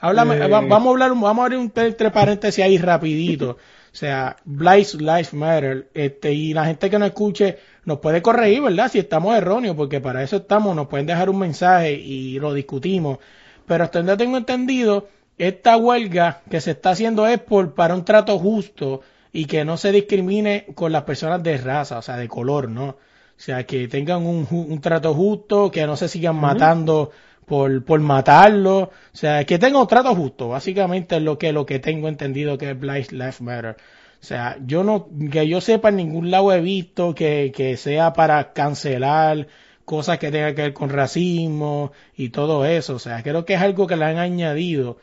[0.00, 3.50] háblame, eh, vamos a hablar, vamos a abrir un entre paréntesis ahí rapidito.
[3.50, 8.62] O sea, Black Lives Matter, este, y la gente que nos escuche nos puede corregir,
[8.62, 8.90] ¿verdad?
[8.90, 13.18] Si estamos erróneos, porque para eso estamos, nos pueden dejar un mensaje y lo discutimos.
[13.66, 18.04] Pero hasta donde tengo entendido, esta huelga que se está haciendo es por para un
[18.04, 22.28] trato justo y que no se discrimine con las personas de raza, o sea, de
[22.28, 22.88] color, ¿no?
[22.88, 22.96] O
[23.40, 27.12] sea, que tengan un, trato justo, que no se sigan matando
[27.46, 31.64] por, por matarlo, o sea, que tengan un trato justo, básicamente es lo que, lo
[31.64, 33.76] que tengo entendido que es Black Lives Matter.
[34.20, 38.12] O sea, yo no, que yo sepa en ningún lado he visto que, que sea
[38.12, 39.46] para cancelar
[39.84, 42.96] cosas que tengan que ver con racismo y todo eso.
[42.96, 44.98] O sea, creo que es algo que le han añadido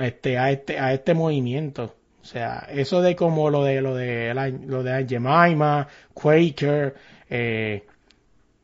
[0.00, 1.94] este, a este, a este movimiento.
[2.22, 6.94] O sea, eso de como lo de lo de de Jemima, Quaker,
[7.28, 7.84] eh,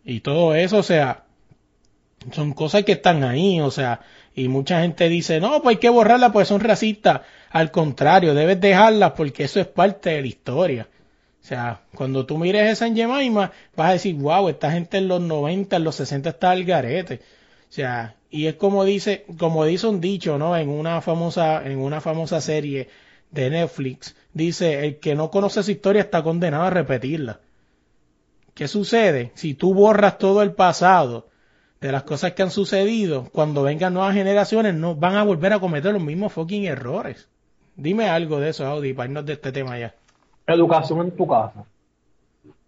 [0.05, 1.25] y todo eso, o sea,
[2.33, 4.01] son cosas que están ahí, o sea,
[4.35, 7.23] y mucha gente dice, no, pues hay que borrarlas pues son racistas.
[7.51, 10.89] Al contrario, debes dejarlas porque eso es parte de la historia.
[11.43, 15.09] O sea, cuando tú mires esa en Jemima, vas a decir, wow, esta gente en
[15.09, 17.21] los 90, en los 60 está al garete.
[17.71, 20.57] O sea, y es como dice, como dice un dicho, ¿no?
[20.57, 22.89] En una famosa, en una famosa serie
[23.31, 27.39] de Netflix, dice, el que no conoce esa historia está condenado a repetirla.
[28.55, 29.31] ¿Qué sucede?
[29.35, 31.29] Si tú borras todo el pasado
[31.81, 35.61] de las cosas que han sucedido, cuando vengan nuevas generaciones no van a volver a
[35.61, 37.29] cometer los mismos fucking errores.
[37.77, 39.95] Dime algo de eso, Audi, para irnos de este tema ya.
[40.47, 41.65] Educación en tu casa.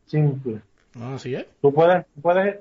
[0.06, 0.60] Simple.
[0.94, 1.46] No, así es.
[1.60, 2.60] Tú puedes, puedes,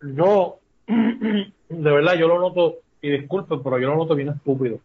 [0.00, 0.60] yo,
[1.72, 4.78] de verdad, yo lo noto, y disculpe, pero yo lo noto bien estúpido.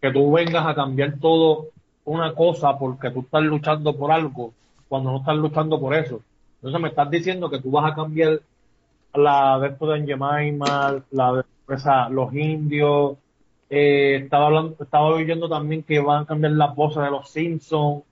[0.00, 1.66] Que tú vengas a cambiar todo
[2.04, 4.52] una cosa porque tú estás luchando por algo
[4.88, 6.20] cuando no estás luchando por eso.
[6.56, 8.40] Entonces me estás diciendo que tú vas a cambiar
[9.14, 11.42] la de esto de Angemaima, la de
[11.74, 13.16] esa, los indios,
[13.70, 18.02] eh, estaba hablando, estaba oyendo también que van a cambiar las voces de los Simpsons,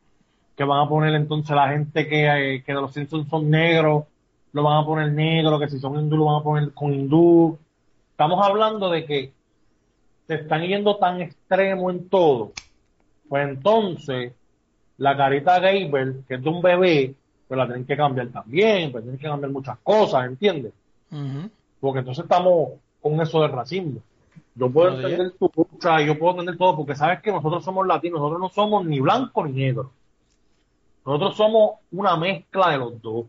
[0.56, 2.26] que van a poner entonces la gente que,
[2.56, 4.04] eh, que de los Simpsons son negros,
[4.56, 7.58] lo van a poner negro, que si son hindú lo van a poner con hindú.
[8.12, 9.30] Estamos hablando de que
[10.26, 12.52] se están yendo tan extremo en todo.
[13.28, 14.32] Pues entonces,
[14.96, 17.14] la carita Gable, que es de un bebé,
[17.46, 20.72] pues la tienen que cambiar también, pues tienen que cambiar muchas cosas, ¿entiendes?
[21.78, 22.70] Porque entonces estamos
[23.02, 24.00] con eso del racismo.
[24.54, 27.86] Yo puedo entender tu lucha y yo puedo entender todo, porque sabes que nosotros somos
[27.86, 29.90] latinos, nosotros no somos ni blanco ni negro.
[31.04, 33.26] Nosotros somos una mezcla de los dos.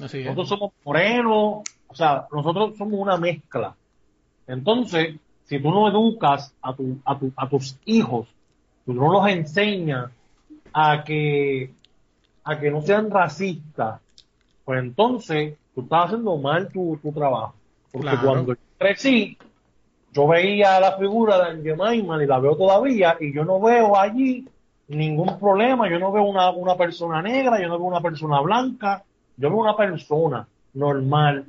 [0.00, 3.74] Nosotros somos morenos, o sea, nosotros somos una mezcla.
[4.46, 8.28] Entonces, si tú no educas a, tu, a, tu, a tus hijos,
[8.84, 10.10] tú no los enseñas
[10.72, 11.72] a que,
[12.44, 14.00] a que no sean racistas,
[14.64, 17.54] pues entonces tú estás haciendo mal tu, trabajo.
[17.92, 19.36] Porque cuando crecí,
[20.12, 24.46] yo veía la figura de Angel y la veo todavía, y yo no veo allí
[24.88, 29.04] ningún problema, yo no veo una, una persona negra, yo no veo una persona blanca,
[29.40, 31.46] yo veo una persona normal,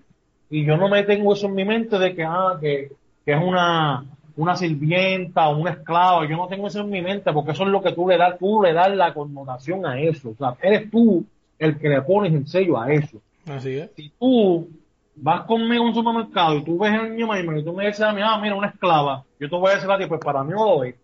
[0.50, 2.92] y yo no me tengo eso en mi mente de que, ah, que,
[3.26, 7.32] que es una, una sirvienta o una esclava, yo no tengo eso en mi mente
[7.32, 10.30] porque eso es lo que tú le das, tú le das la connotación a eso,
[10.30, 11.26] o sea, eres tú
[11.60, 13.22] el que le pones el sello a eso.
[13.46, 13.92] Así es.
[13.96, 14.68] Si tú
[15.16, 18.14] vas conmigo a un supermercado y tú ves el niño y tú me dices a
[18.14, 20.52] mí, ah, mira, una esclava, yo te voy a decir a ti, pues para mí
[20.52, 20.96] no lo es.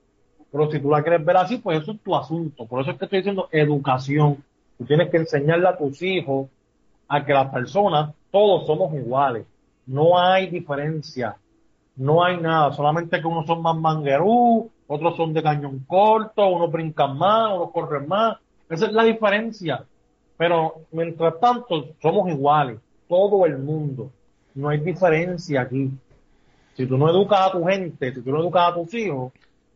[0.51, 2.65] Pero si tú la quieres ver así, pues eso es tu asunto.
[2.65, 4.43] Por eso es que estoy diciendo educación.
[4.77, 6.47] Tú tienes que enseñarle a tus hijos
[7.07, 9.45] a que las personas, todos somos iguales.
[9.85, 11.37] No hay diferencia
[11.97, 16.71] no hay nada, solamente que unos son más manguerú, otros son de cañón corto, unos
[16.71, 18.37] brincan más, unos corren más.
[18.69, 19.83] Esa es la diferencia.
[20.37, 24.11] Pero mientras tanto, somos iguales, todo el mundo.
[24.53, 25.91] No hay diferencia aquí.
[26.75, 29.33] Si tú no educas a tu gente, si tú no educas a tus hijos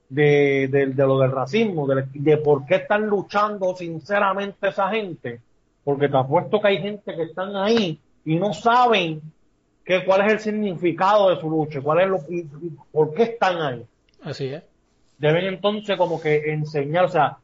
[0.07, 5.41] de, de, lo del racismo, de, de, por qué están luchando sinceramente esa gente,
[5.83, 9.21] porque te apuesto que hay gente que están ahí y no saben
[10.05, 12.19] cuál es el significado de su lucha, cuál es lo,
[12.91, 13.85] por qué están ahí.
[14.23, 14.63] Así es.
[15.17, 17.37] Deben entonces como que enseñar, o sea,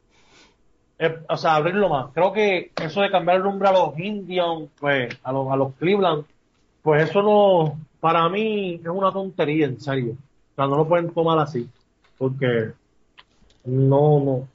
[0.98, 2.12] eh, o sea, abrirlo más.
[2.12, 5.74] Creo que eso de cambiar el nombre a los Indians, pues, a los, a los
[5.74, 6.24] Cleveland,
[6.82, 10.16] pues eso no, para mí es una tontería, en serio.
[10.52, 11.68] O sea, no lo pueden tomar así,
[12.16, 12.72] porque
[13.64, 14.48] no, no.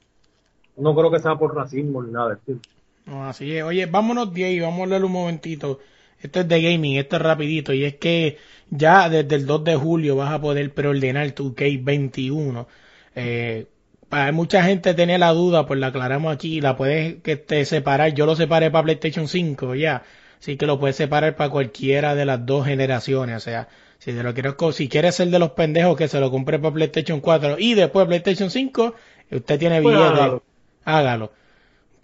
[0.76, 2.38] no creo que sea por racismo ni nada.
[2.44, 2.60] ¿sí?
[3.06, 3.62] No, así es.
[3.64, 5.80] Oye, vámonos de ahí, vamos a leer un momentito.
[6.18, 7.72] Esto es de gaming, esto es rapidito.
[7.74, 8.38] Y es que
[8.70, 12.66] ya desde el 2 de julio vas a poder preordenar tu K21.
[13.14, 13.66] Eh,
[14.10, 18.14] hay mucha gente tiene la duda, pues la aclaramos aquí, la puedes que te separar.
[18.14, 20.02] Yo lo separé para PlayStation 5 ya.
[20.40, 23.36] Así que lo puedes separar para cualquiera de las dos generaciones.
[23.36, 26.30] O sea, si te lo quieres, si quieres ser de los pendejos que se lo
[26.30, 28.94] compre para PlayStation 4 y después PlayStation 5,
[29.30, 30.20] usted tiene Pues billete.
[30.20, 30.42] hágalo.
[30.84, 31.32] hágalo.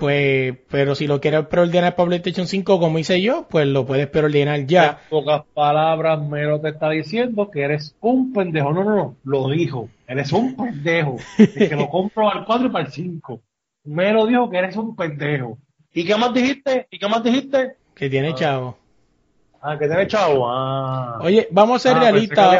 [0.00, 4.06] Pues, pero si lo quieres preordenar para PlayStation 5, como hice yo, pues lo puedes
[4.06, 4.98] preordenar ya.
[5.02, 8.72] En pocas palabras, Mero te está diciendo que eres un pendejo.
[8.72, 9.90] No, no, no, lo dijo.
[10.08, 11.16] Eres un pendejo.
[11.36, 13.40] Es que lo compro al 4 y para el 5.
[13.84, 15.58] Mero dijo que eres un pendejo.
[15.92, 16.86] ¿Y qué más dijiste?
[16.90, 17.76] ¿Y qué más dijiste?
[17.94, 18.78] Que tiene chavo.
[19.60, 20.50] Ah, que tenés chavo.
[20.50, 21.18] Ah.
[21.20, 22.58] Oye, vamos a ser Ah, realistas.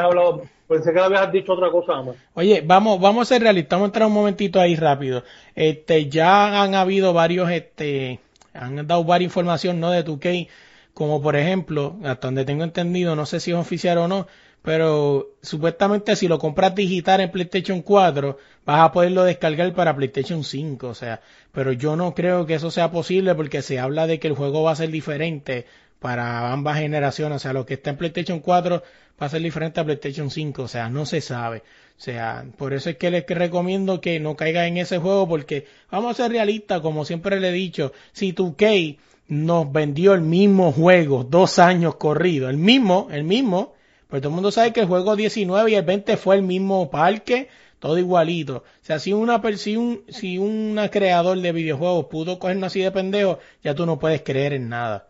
[0.71, 2.17] Pensé que le habías dicho otra cosa más.
[2.35, 5.25] Oye, vamos, vamos a ser realistas, vamos a entrar un momentito ahí rápido.
[5.57, 8.21] Este, ya han habido varios, este,
[8.55, 9.91] han dado varias información, ¿no?
[9.91, 10.49] De 2K,
[10.95, 14.29] como por ejemplo, hasta donde tengo entendido, no sé si es oficial o no,
[14.63, 20.45] pero supuestamente si lo compras digital en PlayStation 4, vas a poderlo descargar para PlayStation
[20.45, 24.21] 5, o sea, pero yo no creo que eso sea posible porque se habla de
[24.21, 25.67] que el juego va a ser diferente
[26.01, 28.83] para ambas generaciones, o sea, lo que está en PlayStation 4
[29.21, 31.59] va a ser diferente a PlayStation 5, o sea, no se sabe.
[31.99, 35.67] O sea, por eso es que les recomiendo que no caiga en ese juego porque
[35.91, 38.99] vamos a ser realistas, como siempre le he dicho, si 2K
[39.29, 43.75] nos vendió el mismo juego dos años corrido, el mismo, el mismo,
[44.09, 46.91] pues todo el mundo sabe que el juego 19 y el 20 fue el mismo
[46.91, 47.49] parque,
[47.79, 48.57] todo igualito.
[48.57, 52.91] O sea, si una si un si un creador de videojuegos pudo cogernos así de
[52.91, 55.10] pendejo, ya tú no puedes creer en nada.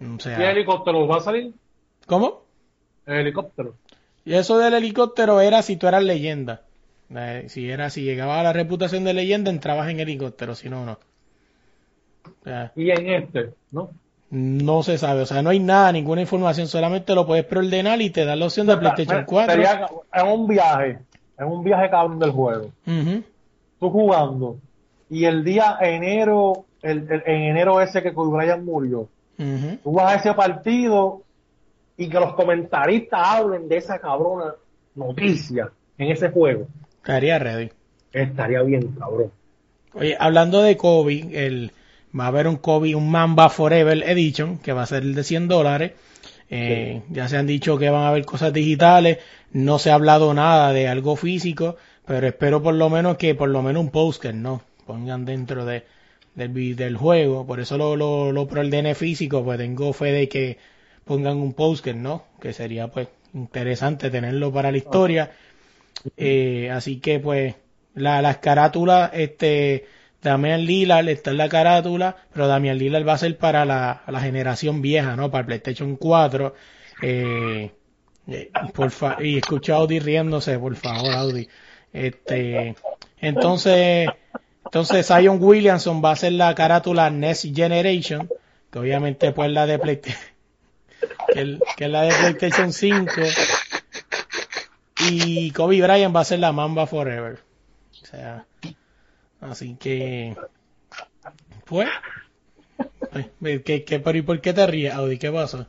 [0.00, 1.52] O ¿Y el sea, helicóptero va a salir?
[2.06, 2.42] ¿cómo?
[3.06, 3.74] El helicóptero.
[4.24, 6.62] Y eso del helicóptero era si tú eras leyenda.
[7.14, 10.84] Eh, si era, si llegaba a la reputación de leyenda, entrabas en helicóptero, si no,
[10.84, 10.98] no.
[12.24, 13.90] O sea, Y en este, ¿no?
[14.30, 18.10] no se sabe, o sea, no hay nada, ninguna información, solamente lo puedes preordenar y
[18.10, 19.52] te da la opción de PlayStation 4.
[19.52, 20.98] Sería en un viaje,
[21.38, 22.70] en un viaje cabrón del juego.
[22.86, 23.22] Ujú.
[23.78, 24.58] Tú jugando.
[25.08, 30.12] Y el día enero, el, el- en enero ese que Kobe Bryant murió, Tú vas
[30.12, 31.22] a ese partido
[31.96, 34.54] y que los comentaristas hablen de esa cabrona
[34.94, 36.66] noticia en ese juego.
[36.96, 37.70] Estaría ready.
[38.12, 39.30] Estaría bien, cabrón.
[39.94, 41.72] Oye, hablando de Kobe, el,
[42.18, 45.24] va a haber un Kobe, un Mamba Forever Edition, que va a ser el de
[45.24, 45.92] 100 dólares.
[46.48, 49.18] Eh, Ya se han dicho que van a haber cosas digitales,
[49.52, 51.76] no se ha hablado nada de algo físico,
[52.06, 54.62] pero espero por lo menos que por lo menos un poster, ¿no?
[54.86, 55.84] Pongan dentro de,
[56.36, 60.58] del, del juego, por eso lo, lo, lo preordené físico, pues tengo fe de que
[61.04, 62.26] pongan un poster, ¿no?
[62.40, 65.32] Que sería pues interesante tenerlo para la historia.
[66.16, 67.54] Eh, así que pues
[67.94, 69.86] la, las carátulas, este,
[70.22, 74.20] Damian Lillard está en la carátula, pero Damian Lillard va a ser para la, la
[74.20, 75.30] generación vieja, ¿no?
[75.30, 76.54] Para el PlayStation 4.
[77.02, 77.70] Eh,
[78.28, 81.48] eh, por fa- y escucha a Audi riéndose, por favor, Audi.
[81.92, 82.74] Este,
[83.20, 84.08] entonces,
[84.66, 88.28] entonces Zion Williamson va a ser la carátula Next Generation,
[88.70, 90.28] que obviamente pues la de PlayStation,
[91.76, 93.12] que, es la de PlayStation 5.
[95.08, 97.38] Y Kobe Bryant va a ser la Mamba Forever.
[98.02, 98.44] O sea,
[99.40, 100.36] así que,
[101.64, 101.88] pues,
[103.64, 105.18] ¿qué, qué, pero ¿y por qué te ríes, Audi?
[105.18, 105.68] ¿Qué pasa?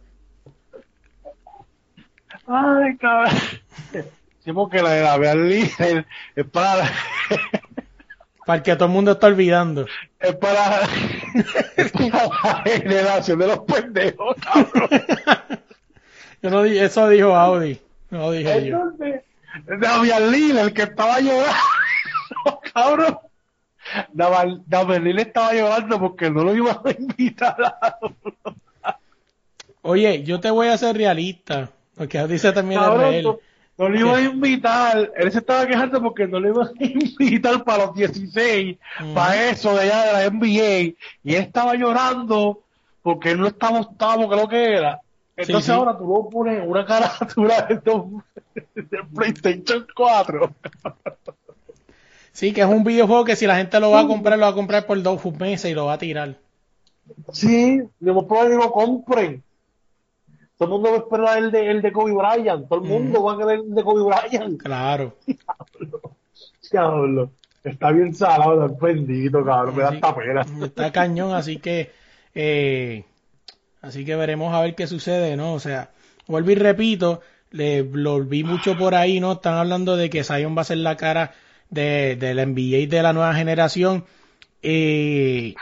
[2.48, 3.34] Ay, cabrón.
[4.44, 6.90] Sí, porque la de la Líder es para,
[8.48, 9.86] Para el que todo el mundo está olvidando.
[10.22, 10.80] es para,
[11.76, 14.90] es para la generación de los pendejos, cabrón.
[16.42, 18.78] Yo no eso dijo Audi, no lo dije yo.
[18.78, 19.22] Entonces,
[19.82, 23.18] Damian Lillard, el que estaba llorando, cabrón.
[24.14, 28.00] Damian Damian estaba llorando porque no lo iban a invitar a
[29.82, 33.40] Oye, yo te voy a ser realista, porque Audi se también es Cabrón, real.
[33.78, 35.12] No, lo iban a invitar.
[35.16, 39.14] Él se estaba quejando porque no lo iban a invitar para los 16, Ujú.
[39.14, 40.96] para eso de allá de la NBA.
[41.24, 42.62] Y él estaba llorando
[43.04, 45.00] porque él no estaba octavo, creo que era.
[45.36, 45.72] Entonces sí.
[45.72, 47.82] ahora tú lo pones en una carátula de,
[48.82, 50.54] de PlayStation 4.
[52.32, 54.52] Sí, que es un videojuego que si la gente lo va a comprar, lo va
[54.52, 56.36] a comprar por dos meses y lo va a tirar.
[57.32, 59.44] Sí, más probable lo compren.
[60.58, 62.68] Todo el mundo va a esperar el de, el de Kobe Bryant.
[62.68, 64.62] Todo el mundo va a querer el de Kobe Bryant.
[64.62, 65.16] Claro.
[67.64, 69.76] Está bien salado, bendito, cabrón.
[69.76, 70.46] Me da hasta pena.
[70.64, 71.92] Está cañón, así que
[72.34, 73.04] eh,
[73.82, 75.54] así que veremos a ver qué sucede, ¿no?
[75.54, 75.92] O sea,
[76.28, 79.34] vuelvo y repito, le, lo vi mucho por ahí, ¿no?
[79.34, 81.34] Están hablando de que Zion va a ser la cara
[81.70, 84.06] de, del NBA de la nueva generación.
[84.62, 85.56] Eh,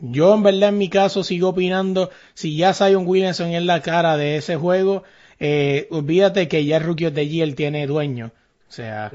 [0.00, 4.16] yo en verdad en mi caso sigo opinando, si ya Zion Williamson es la cara
[4.16, 5.04] de ese juego,
[5.38, 8.32] eh, olvídate que ya el Rookie de the tiene dueño.
[8.68, 9.10] O sea,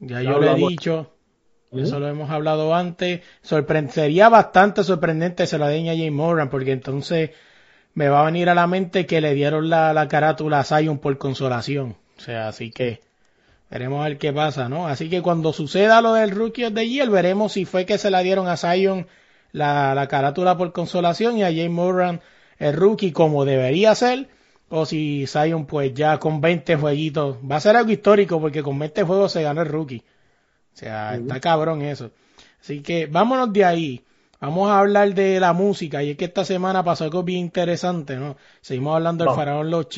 [0.00, 1.12] ya yo lo he dicho,
[1.72, 3.20] eso lo hemos hablado antes.
[3.90, 7.30] sería bastante sorprendente se la den a Jay Moran, porque entonces
[7.94, 10.98] me va a venir a la mente que le dieron la, la carátula a Zion
[10.98, 11.96] por consolación.
[12.18, 13.00] O sea, así que
[13.70, 14.86] veremos a ver qué pasa, ¿no?
[14.86, 18.10] Así que cuando suceda lo del Rookie of the Year, veremos si fue que se
[18.10, 19.06] la dieron a Zion
[19.52, 22.20] la, la carátula por consolación y a Jay Moran
[22.58, 24.28] el rookie como debería ser.
[24.68, 27.36] O si Zion pues ya con 20 jueguitos.
[27.48, 30.02] Va a ser algo histórico porque con 20 juegos se gana el rookie.
[30.74, 32.10] O sea está cabrón eso.
[32.60, 34.04] Así que vámonos de ahí.
[34.40, 38.16] Vamos a hablar de la música y es que esta semana pasó algo bien interesante
[38.16, 39.88] no seguimos hablando del faraón Los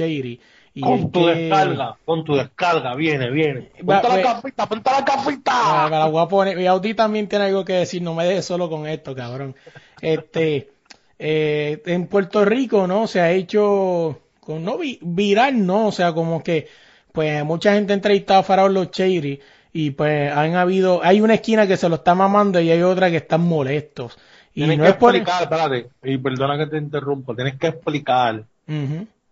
[0.81, 3.71] Con tu descarga, con tu descarga, viene, viene.
[3.85, 5.89] Ponte la cafita, ponte la cafita.
[5.89, 6.59] la voy a poner.
[6.59, 9.55] Y Audi también tiene algo que decir, no me dejes solo con esto, cabrón.
[10.01, 10.71] Este,
[11.19, 13.07] eh, en Puerto Rico, ¿no?
[13.07, 16.67] Se ha hecho, con, no viral, no, o sea, como que,
[17.13, 19.41] pues mucha gente ha entrevistado a Faraón Los Cherry
[19.73, 23.11] y pues han habido, hay una esquina que se lo está mamando y hay otra
[23.11, 24.19] que están molestos.
[24.55, 28.45] Y tienes no que es explicar, espérate, y perdona que te interrumpa, tienes que explicar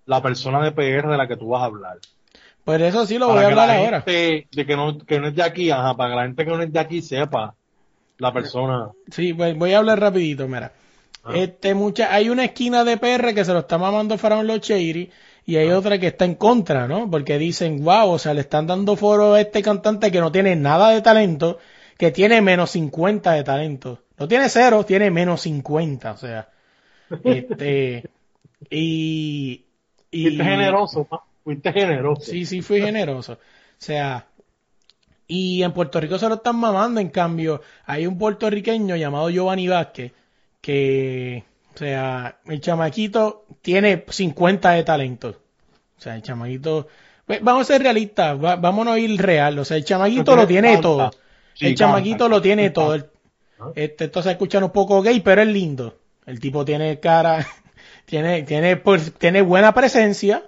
[0.07, 1.99] la persona de PR de la que tú vas a hablar.
[2.65, 4.05] Pues eso sí lo voy a hablar ahora.
[4.07, 6.63] de que no, que no es de aquí, ajá, para que la gente que no
[6.63, 7.55] es de aquí sepa
[8.19, 8.91] la persona.
[9.11, 10.73] Sí, pues voy a hablar rapidito, mira.
[11.25, 11.33] Ah.
[11.35, 15.11] Este, mucha, hay una esquina de PR que se lo está mamando Faraón Los Cheiri
[15.45, 15.79] y hay ah.
[15.79, 17.11] otra que está en contra, ¿no?
[17.11, 20.55] Porque dicen, wow, o sea, le están dando foro a este cantante que no tiene
[20.55, 21.59] nada de talento,
[21.99, 24.03] que tiene menos 50 de talento.
[24.19, 26.49] No tiene cero, tiene menos 50, o sea.
[27.25, 28.09] Este,
[28.71, 29.67] y,
[30.13, 31.09] y, fuiste generoso,
[31.43, 32.23] fuiste generoso.
[32.23, 33.33] Sí, sí, fui generoso.
[33.33, 33.39] O
[33.79, 34.27] sea,
[35.27, 39.67] y en Puerto Rico se lo están mamando, en cambio, hay un puertorriqueño llamado Giovanni
[39.67, 40.13] Vázquez,
[40.61, 41.43] que,
[41.75, 45.41] o sea, el chamaquito tiene 50 de talento.
[45.97, 46.87] O sea, el chamaquito,
[47.25, 50.79] pues, vamos a ser realistas, vámonos a ir real, o sea, el chamaquito lo tiene
[50.79, 51.11] todo.
[51.61, 52.97] el chamaquito lo tiene todo.
[53.75, 55.99] Este, esto se escucha un poco gay, pero es lindo.
[56.27, 57.47] El tipo tiene cara,
[58.13, 60.43] tiene, tiene, pues, tiene buena presencia,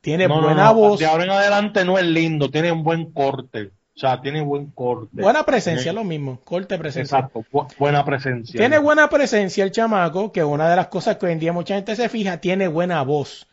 [0.00, 1.00] tiene buena voz.
[1.00, 3.72] De ahora en adelante no es lindo, tiene un buen corte.
[3.96, 5.20] O sea, tiene buen corte.
[5.20, 6.38] Buena presencia, lo mismo.
[6.44, 7.18] Corte, presencia.
[7.18, 7.44] Exacto,
[7.76, 8.56] buena presencia.
[8.56, 11.74] Tiene buena presencia el chamaco, que una de las cosas que hoy en día mucha
[11.74, 13.48] gente se fija, tiene buena voz.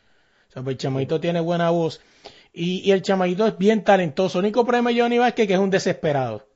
[0.50, 2.02] O sea, pues el chamaquito tiene buena voz.
[2.54, 4.38] Y, y el chamaquito es bien talentoso.
[4.38, 6.48] El único problema de Johnny Vázquez que es un desesperado.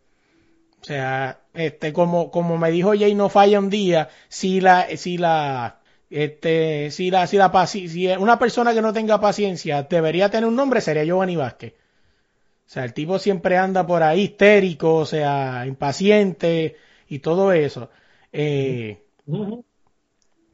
[0.79, 5.17] O sea, este, como, como me dijo Jay, no falla un día, si la, si
[5.17, 5.79] la,
[6.15, 10.55] este, si la, si la si una persona que no tenga paciencia debería tener un
[10.55, 11.73] nombre, sería Giovanni Vázquez.
[11.73, 16.75] O sea, el tipo siempre anda por ahí histérico, o sea, impaciente
[17.07, 17.89] y todo eso.
[18.31, 19.03] Eh,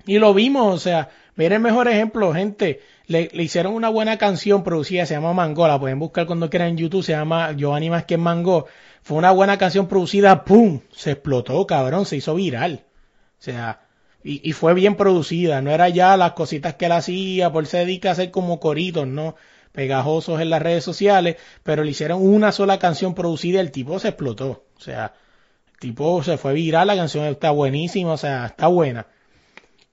[0.05, 2.79] y lo vimos, o sea, miren el mejor ejemplo, gente.
[3.07, 6.77] Le, hicieron una buena canción producida, se llama Mango, la pueden buscar cuando quieran en
[6.77, 8.67] YouTube, se llama Giovanni Vázquez Mango.
[9.01, 10.79] Fue una buena canción producida, ¡pum!
[10.91, 12.85] Se explotó, cabrón, se hizo viral.
[13.39, 13.81] O sea,
[14.23, 18.09] y, fue bien producida, no era ya las cositas que él hacía, por se dedica
[18.09, 19.35] a hacer como coritos, ¿no?
[19.71, 23.97] Pegajosos en las redes sociales, pero le hicieron una sola canción producida y el tipo
[23.99, 24.65] se explotó.
[24.75, 25.13] O sea,
[25.73, 29.07] el tipo se fue viral, la canción está buenísima, o sea, está buena.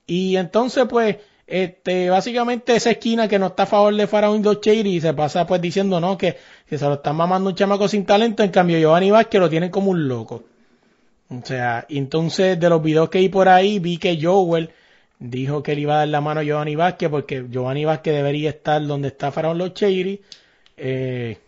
[0.07, 5.01] Y entonces, pues, este, básicamente esa esquina que no está a favor de Faraón y
[5.01, 8.43] se pasa pues diciendo, no, que, que se lo están mamando un chamaco sin talento,
[8.43, 10.45] en cambio Giovanni Vázquez lo tienen como un loco.
[11.29, 14.71] O sea, entonces de los videos que vi por ahí vi que Joel
[15.19, 18.51] dijo que le iba a dar la mano a Giovanni Vázquez porque Giovanni Vázquez debería
[18.51, 20.21] estar donde está Faraón Los Cheiri.
[20.77, 21.39] Eh,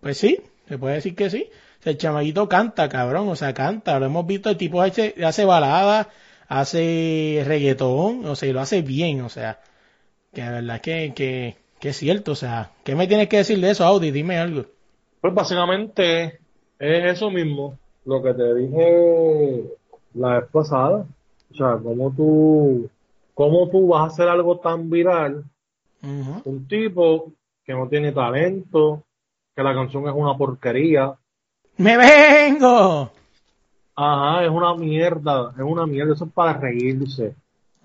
[0.00, 0.38] pues sí,
[0.68, 1.48] se puede decir que sí.
[1.84, 3.98] el chamaguito canta, cabrón, o sea, canta.
[3.98, 6.10] Lo hemos visto, el tipo hace, hace balada,
[6.46, 9.60] hace reggaetón, o sea, y lo hace bien, o sea,
[10.32, 13.60] que la verdad que, que, que es cierto, o sea, ¿qué me tienes que decir
[13.60, 14.10] de eso, Audi?
[14.12, 14.66] Dime algo.
[15.20, 16.38] Pues básicamente
[16.78, 19.64] es eso mismo lo que te dije
[20.14, 21.06] la vez pasada.
[21.52, 22.88] O sea, cómo tú,
[23.34, 25.44] cómo tú vas a hacer algo tan viral.
[26.02, 27.32] Un tipo
[27.64, 29.02] que no tiene talento,
[29.56, 31.14] que la canción es una porquería.
[31.78, 33.10] ¡Me vengo!
[33.96, 37.34] Ajá, es una mierda, es una mierda, eso es para reírse.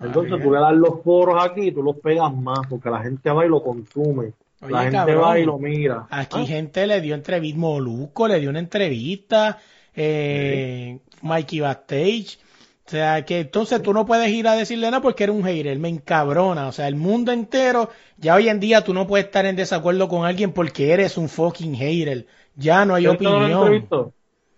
[0.02, 3.30] Entonces tú le das los foros aquí y tú los pegas más, porque la gente
[3.32, 4.34] va y lo consume.
[4.62, 6.08] la gente va y lo mira.
[6.10, 6.46] Aquí ¿Ah?
[6.46, 9.60] gente le dio entrevista, Moluco le dio una entrevista,
[9.96, 12.40] eh, Mikey Backstage.
[12.86, 15.78] O sea, que entonces tú no puedes ir a decirle nada porque eres un hater,
[15.78, 16.68] me encabrona.
[16.68, 20.08] O sea, el mundo entero, ya hoy en día tú no puedes estar en desacuerdo
[20.08, 22.26] con alguien porque eres un fucking hater.
[22.56, 23.88] Ya no hay opinión.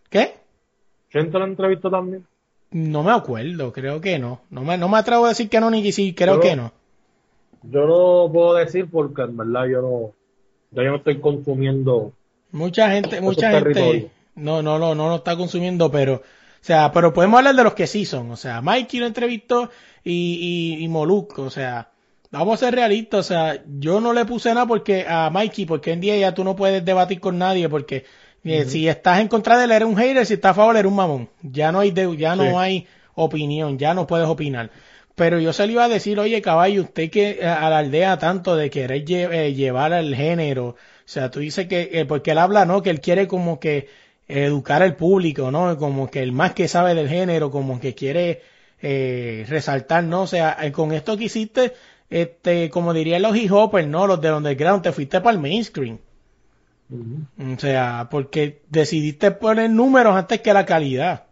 [0.09, 0.35] ¿Qué?
[1.09, 2.25] ¿Quién te lo entrevistó también?
[2.71, 4.41] no me acuerdo, creo que no.
[4.49, 6.55] No me, no me atrevo a decir que no ni que sí, creo Yo- que
[6.55, 6.71] no.
[7.63, 10.13] Yo no puedo decir porque en verdad yo no,
[10.71, 12.11] yo no estoy consumiendo.
[12.51, 14.11] Mucha gente, mucha gente territorios.
[14.41, 16.21] No, no, no, no lo está consumiendo, pero, o
[16.63, 18.31] sea, pero podemos hablar de los que sí son.
[18.31, 19.69] O sea, Mikey lo entrevistó
[20.03, 21.89] y, y, y Molusco, o sea,
[22.31, 25.91] vamos a ser realistas, o sea, yo no le puse nada porque a Mikey, porque
[25.93, 28.05] en día ya tú no puedes debatir con nadie, porque
[28.43, 30.89] eh, si estás en contra de él eres un hater, si estás a favor eres
[30.89, 31.29] un mamón.
[31.43, 32.49] Ya no hay, de- ya no Sí.
[32.55, 34.71] hay opinión, ya no puedes opinar.
[35.13, 38.69] Pero yo se le iba a decir, oye caballo, usted que eh, alardea tanto de
[38.69, 40.75] querer lle- eh, llevar al género, o
[41.05, 42.81] sea, tú dices que, eh, porque él habla, ¿no?
[42.81, 43.89] Que él quiere como que
[44.27, 45.77] educar al público, ¿no?
[45.77, 48.41] Como que el más que sabe del género, como que quiere
[48.81, 50.23] eh, resaltar, ¿no?
[50.23, 51.73] O sea, eh, con esto que hiciste,
[52.09, 54.07] este, como dirían los hip hoppers, ¿no?
[54.07, 55.99] Los de underground, te fuiste para el mainstream.
[56.91, 61.23] O sea, porque decidiste poner números antes que la calidad.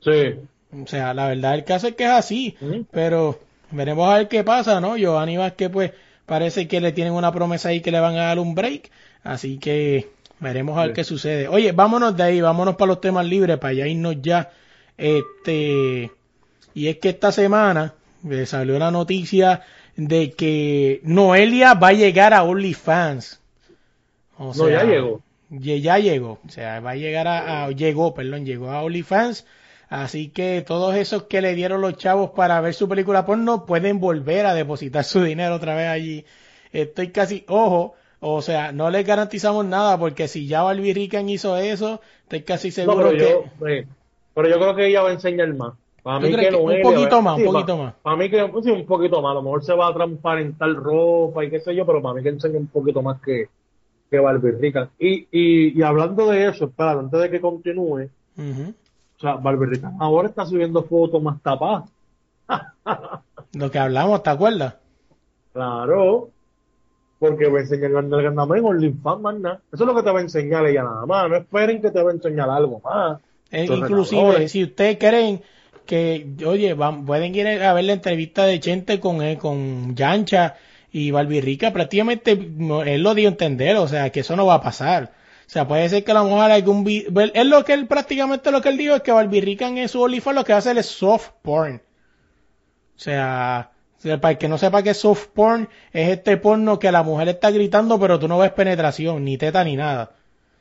[0.00, 0.36] Sí.
[0.72, 2.56] O sea, la verdad el caso es que es así,
[2.92, 3.40] pero
[3.72, 4.96] veremos a ver qué pasa, ¿no?
[4.96, 5.92] Giovanni Vázquez, pues,
[6.26, 8.90] parece que le tienen una promesa ahí que le van a dar un break,
[9.24, 10.10] así que
[10.40, 10.94] veremos a ver Sí.
[10.94, 11.48] qué sucede.
[11.48, 14.50] Oye, vámonos de ahí, vámonos para los temas libres, para ya irnos ya.
[14.96, 16.10] Este,
[16.74, 17.94] y es que esta semana
[18.28, 19.62] eh, salió la noticia
[19.96, 23.40] de que Noelia va a llegar a OnlyFans.
[24.38, 25.20] O No, ya llegó.
[25.50, 29.44] ya, ya llegó, o sea, va a llegar a, a- llegó, perdón, llegó a OnlyFans,
[29.88, 34.00] así que todos esos que le dieron los chavos para ver su película porno pueden
[34.00, 36.24] volver a depositar su dinero otra vez allí.
[36.72, 41.56] Estoy casi, ojo, o sea, no les garantizamos nada porque si ya Barbie Rican hizo
[41.56, 43.86] eso, estoy casi No, seguro pero que yo, eh,
[44.34, 45.74] pero yo creo que ella va a enseñar más.
[46.02, 47.94] Para ¿Tú mí que no un poquito más, un sí, poquito pa- más?
[48.02, 49.32] Para mí que pues, sí, un poquito más.
[49.32, 52.22] A lo mejor se va a transparentar ropa y qué sé yo, pero para mí
[52.22, 53.50] que enseña un poquito más que,
[54.10, 54.90] que Barbie Rican.
[54.98, 58.10] Y, y, y hablando de eso, espera, antes de que continúe,
[59.16, 61.90] o sea, Barbie Rican ahora está subiendo fotos más tapadas.
[63.52, 64.74] lo que hablamos, ¿te acuerdas?
[65.52, 66.32] Claro.
[67.20, 69.60] Porque va a enseñar la nalga nada más en OnlyFans, más nada.
[69.72, 71.30] Eso es lo que te va a enseñar ella nada más.
[71.30, 73.20] No esperen que te va a enseñar algo más.
[73.52, 75.42] Eh, inclusive, si ustedes creen
[75.86, 80.56] que, oye, van, pueden ir a ver la entrevista de Chente con, eh, con Yancha
[80.92, 84.62] y Barbirrica, prácticamente él lo dio a entender, o sea, que eso no va a
[84.62, 85.12] pasar.
[85.46, 88.62] O sea, puede ser que a lo mejor algún es lo que él prácticamente lo
[88.62, 90.86] que él dijo es que Barbirrica en su OnlyFans lo que va a hacer es
[90.86, 91.82] soft porn.
[92.94, 96.90] O sea, para el que no sepa qué es soft porn, es este porno que
[96.90, 100.12] la mujer está gritando, pero tú no ves penetración, ni teta ni nada.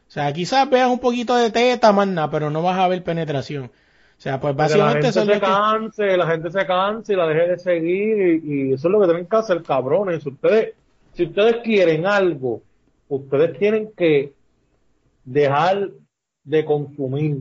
[0.07, 3.03] O sea, quizás veas un poquito de teta, más nada, pero no vas a ver
[3.03, 3.65] penetración.
[3.65, 5.39] O sea, pues Que la básicamente gente se que...
[5.39, 8.99] canse, la gente se canse y la deje de seguir y, y eso es lo
[8.99, 10.23] que tienen que hacer, cabrones.
[10.23, 10.73] Si ustedes,
[11.13, 12.61] si ustedes quieren algo,
[13.07, 14.33] ustedes tienen que
[15.23, 15.89] dejar
[16.43, 17.37] de consumir.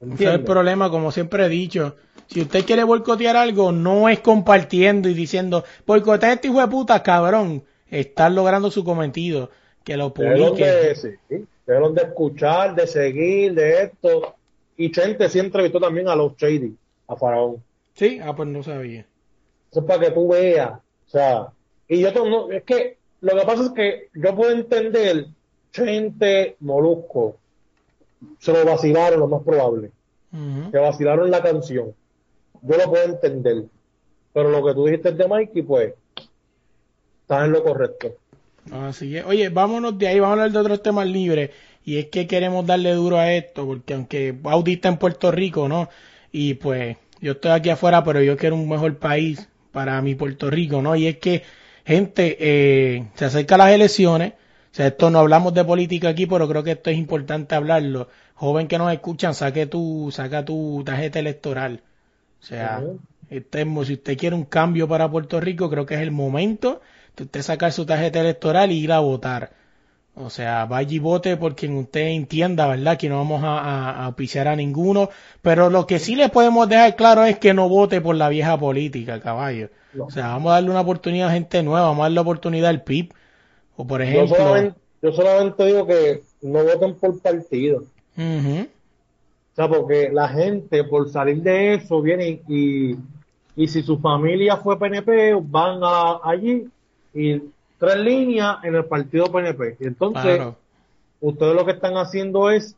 [0.00, 1.96] Ese es el problema, como siempre he dicho.
[2.32, 7.02] Si usted quiere boicotear algo, no es compartiendo y diciendo, boicotea este hijo de puta,
[7.02, 7.62] cabrón.
[7.90, 9.50] Están logrando su cometido.
[9.84, 10.56] Que lo publiquen.
[10.56, 14.34] de, sí, debieron de escuchar, de seguir, de esto.
[14.78, 16.74] Y Chente sí entrevistó también a los Shady,
[17.08, 17.62] a Faraón.
[17.92, 19.04] Sí, ah, pues no sabía.
[19.70, 20.72] Eso es para que tú veas.
[20.72, 21.48] O sea,
[21.86, 25.26] y yo no, es que lo que pasa es que yo puedo entender
[25.70, 27.36] Chente, Molusco,
[28.38, 29.90] se lo vacilaron lo más probable.
[30.70, 31.94] Se vacilaron la canción.
[32.60, 33.64] Yo lo puedo entender.
[34.32, 35.94] Pero lo que tú dijiste de Mikey, pues,
[37.22, 38.14] estás en lo correcto.
[38.70, 39.24] Así es.
[39.24, 41.50] Oye, vámonos de ahí, vamos a hablar de otros temas libres.
[41.84, 45.68] Y es que queremos darle duro a esto, porque aunque Audi está en Puerto Rico,
[45.68, 45.88] ¿no?
[46.30, 50.50] Y pues yo estoy aquí afuera, pero yo quiero un mejor país para mi Puerto
[50.50, 50.94] Rico, ¿no?
[50.94, 51.42] Y es que,
[51.84, 54.34] gente, eh, se acercan las elecciones.
[54.72, 58.08] O sea, esto no hablamos de política aquí, pero creo que esto es importante hablarlo.
[58.34, 61.82] Joven que nos escuchan, saque tu, saca tu tarjeta electoral.
[62.42, 63.00] O sea, Ujú.
[63.30, 66.80] este, si usted quiere un cambio para Puerto Rico, creo que es el momento
[67.16, 69.52] de usted sacar su tarjeta electoral y ir a votar.
[70.14, 72.98] O sea, vaya y vote por quien usted entienda, ¿verdad?
[72.98, 75.08] Que no vamos a, a, a auspiciar a ninguno.
[75.40, 78.58] Pero lo que sí le podemos dejar claro es que no vote por la vieja
[78.58, 79.70] política, caballo.
[79.94, 80.04] No.
[80.04, 82.70] O sea, vamos a darle una oportunidad a gente nueva, vamos a darle la oportunidad
[82.70, 83.14] al PIB.
[83.76, 84.36] O por Yo ejemplo...
[84.36, 87.84] solamente, yo solamente digo que no voten por partido.
[88.16, 88.68] Ujú.
[89.52, 92.96] O sea, porque la gente por salir de eso viene y,
[93.54, 96.66] y si su familia fue PNP, van a, allí
[97.14, 97.42] y
[97.78, 99.76] tres líneas en el partido PNP.
[99.80, 100.56] Y entonces, Claro.
[101.20, 102.74] ustedes lo que están haciendo es,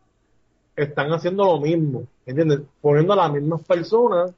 [0.74, 2.62] están haciendo lo mismo, ¿entiendes?
[2.80, 4.32] Poniendo a las mismas personas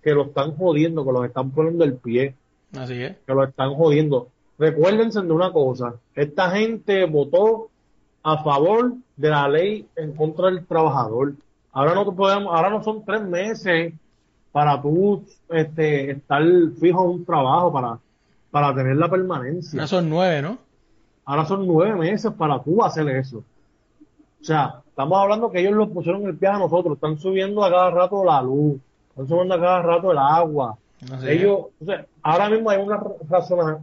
[0.00, 2.34] que lo están jodiendo, que los están poniendo el pie,
[2.78, 3.16] Así es.
[3.26, 4.28] que lo están jodiendo.
[4.58, 7.68] Recuérdense de una cosa, esta gente votó
[8.22, 11.32] a favor de la ley en contra del trabajador.
[11.74, 13.92] Ahora no podemos, ahora no son tres meses
[14.52, 16.40] para tú este, estar
[16.80, 17.98] fijo en un trabajo para,
[18.52, 19.80] para tener la permanencia.
[19.80, 20.58] Ahora son nueve, ¿no?
[21.24, 23.38] Ahora son nueve meses para tú hacer eso.
[23.38, 27.70] O sea, estamos hablando que ellos lo pusieron el pie a nosotros, están subiendo a
[27.70, 28.76] cada rato la luz,
[29.10, 30.78] están subiendo a cada rato el agua.
[31.26, 33.02] ellos, o sea, ahora mismo hay una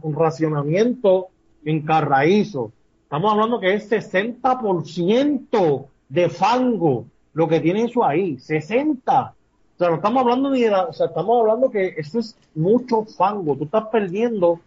[0.00, 1.28] un racionamiento
[1.66, 2.72] en Carraízo.
[3.02, 7.04] Estamos hablando que es 60% de fango
[7.34, 9.22] lo que tiene eso ahí, 60.
[9.22, 9.34] O
[9.78, 13.04] sea, no estamos hablando ni de la, o sea, estamos hablando que eso es mucho
[13.04, 13.56] fango.
[13.56, 14.60] Tú estás perdiendo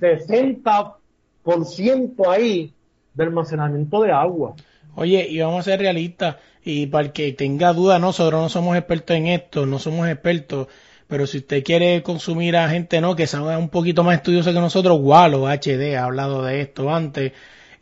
[0.00, 2.72] 60% ahí
[3.14, 4.54] de almacenamiento de agua.
[4.94, 8.76] Oye, y vamos a ser realistas, y para el que tenga duda, nosotros no somos
[8.76, 10.68] expertos en esto, no somos expertos,
[11.06, 14.60] pero si usted quiere consumir a gente no que sea un poquito más estudiosa que
[14.60, 17.32] nosotros, Wallo HD ha hablado de esto antes,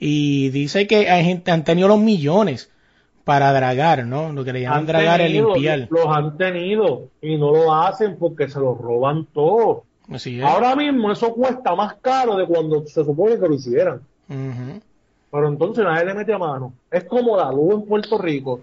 [0.01, 2.73] y dice que hay gente, han tenido los millones
[3.25, 4.33] para dragar, ¿no?
[4.33, 5.89] Lo que le llaman dragar es limpiar.
[5.91, 9.85] Los han tenido y no lo hacen porque se los roban todo.
[10.45, 14.03] Ahora mismo eso cuesta más caro de cuando se supone que lo hicieran.
[14.29, 16.75] Pero entonces nadie le mete a mano.
[16.91, 18.61] Es como la luz en Puerto Rico.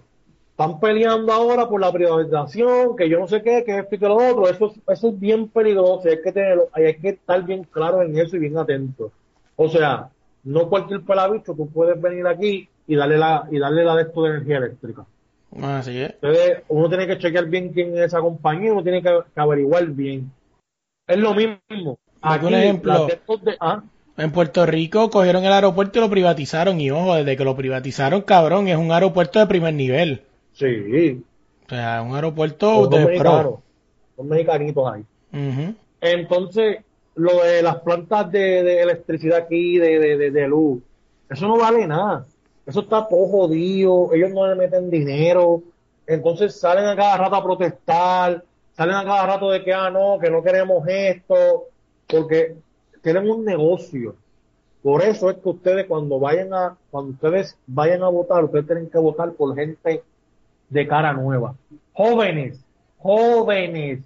[0.52, 4.08] Están peleando ahora por la privatización, que yo no sé qué, que esto y que
[4.08, 4.48] lo otro.
[4.48, 8.36] Eso, eso es bien peligroso hay que, tenerlo, hay que estar bien claro en eso
[8.36, 9.12] y bien atento.
[9.56, 10.10] O sea,
[10.44, 14.24] no cualquier pelabicho, tú puedes venir aquí y darle la, y darle la de esto
[14.24, 15.06] de energía eléctrica.
[15.62, 16.12] Así es.
[16.12, 20.32] Entonces, uno tiene que chequear bien quién es esa compañía, uno tiene que, averiguar bien.
[21.08, 22.00] Es lo mismo.
[22.22, 23.08] Aquí, un ejemplo.
[23.60, 23.84] ¿ah?
[24.18, 26.80] En Puerto Rico cogieron el aeropuerto y lo privatizaron.
[26.80, 30.22] Y ojo, desde que lo privatizaron, cabrón, es un aeropuerto de primer nivel.
[30.54, 31.24] Sí.
[31.66, 33.62] O sea, un aeropuerto de pro.
[34.16, 35.06] Son mexicanitos ahí.
[36.02, 36.80] Entonces,
[37.16, 40.82] lo de las plantas de, electricidad aquí, de, de, luz,
[41.30, 42.26] eso no vale nada.
[42.66, 45.64] Eso está todo jodido, ellos no le meten dinero,
[46.06, 48.44] entonces salen a cada rato a protestar,
[48.74, 51.66] salen a cada rato de que, ah, no, que no queremos esto,
[52.08, 52.56] porque
[53.02, 54.16] tienen un negocio.
[54.84, 58.90] Por eso es que ustedes cuando vayan a, cuando ustedes vayan a votar, ustedes tienen
[58.90, 60.04] que votar por gente
[60.70, 61.56] de cara nueva.
[61.94, 62.64] Jóvenes,
[62.98, 64.00] jóvenes,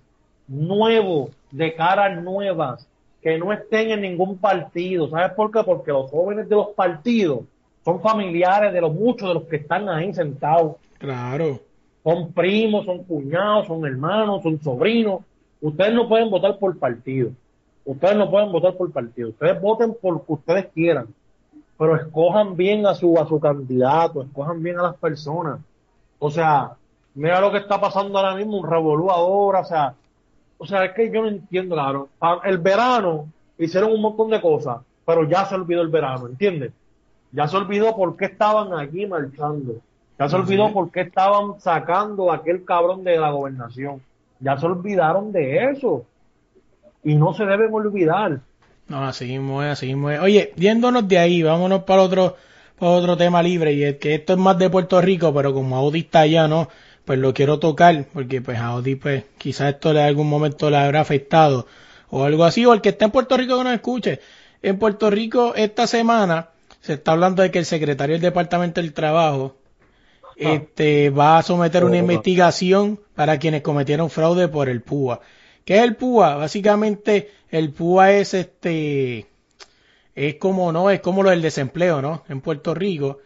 [0.47, 2.87] nuevos, de caras nuevas,
[3.21, 5.09] que no estén en ningún partido.
[5.09, 5.63] ¿Sabes por qué?
[5.63, 7.41] Porque los jóvenes de los partidos
[7.86, 10.77] son familiares de los muchos de los que están ahí sentados.
[10.97, 11.59] Claro.
[12.03, 15.21] Son primos, son cuñados, son hermanos, son sobrinos.
[15.61, 17.29] Ustedes no pueden votar por partido.
[17.86, 19.29] Ustedes no pueden votar por partido.
[19.29, 21.07] Ustedes voten por lo que ustedes quieran.
[21.77, 25.59] Pero escojan bien a su, a su candidato, escojan bien a las personas.
[26.17, 26.71] O sea,
[27.13, 29.93] mira lo que está pasando ahora mismo, un revolú ahora, o sea,
[30.57, 32.09] o sea, es que yo no entiendo, claro.
[32.45, 33.27] El verano
[33.59, 36.71] hicieron un montón de cosas, pero ya se olvidó el verano, ¿entiendes?
[37.36, 39.81] Ya se olvidó por qué estaban aquí marchando.
[40.17, 44.01] Ya se olvidó por qué estaban sacando a aquel cabrón de la gobernación.
[44.39, 46.05] Ya se olvidaron de eso.
[47.03, 48.39] Y no se deben olvidar.
[48.88, 50.21] No, así mismo es, así mismo es.
[50.21, 52.38] Oye, yéndonos de ahí, vámonos para otro,
[52.79, 53.73] para otro tema libre.
[53.73, 56.69] Y es que esto es más de Puerto Rico, pero como Audi está allá, ¿no?
[57.03, 61.01] Pues lo quiero tocar, porque pues Audi, pues quizás esto en algún momento le habrá
[61.01, 61.67] afectado.
[62.09, 64.21] O algo así, o el que esté en Puerto Rico que nos escuche.
[64.61, 66.49] En Puerto Rico, esta semana,
[66.86, 69.55] se está hablando de que el secretario del Departamento del Trabajo
[70.23, 70.33] ah.
[70.38, 75.19] este, va a someter una oh, investigación para quienes cometieron fraude por el PUA.
[75.63, 76.36] ¿Qué es el PUA?
[76.36, 79.25] Básicamente el PUA es este
[80.13, 82.23] es como no es como lo del desempleo, ¿no?
[82.29, 83.17] En Puerto Rico.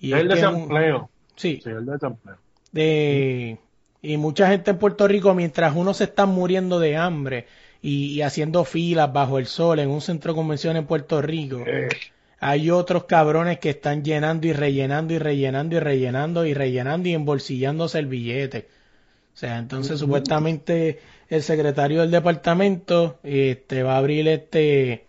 [0.00, 1.08] Y el desempleo.
[1.36, 1.60] sí.
[1.62, 2.36] Sí, el desempleo.
[2.72, 3.58] De,
[4.02, 7.46] y mucha gente en Puerto Rico, mientras uno se está muriendo de hambre
[7.80, 11.88] y, haciendo filas bajo el sol en un centro de convención en Puerto Rico, eh
[12.40, 17.14] hay otros cabrones que están llenando y rellenando y rellenando y rellenando y rellenando y
[17.14, 18.68] embolsillándose el billete.
[19.34, 25.06] O sea, entonces supuestamente el secretario del departamento este, va a abrir este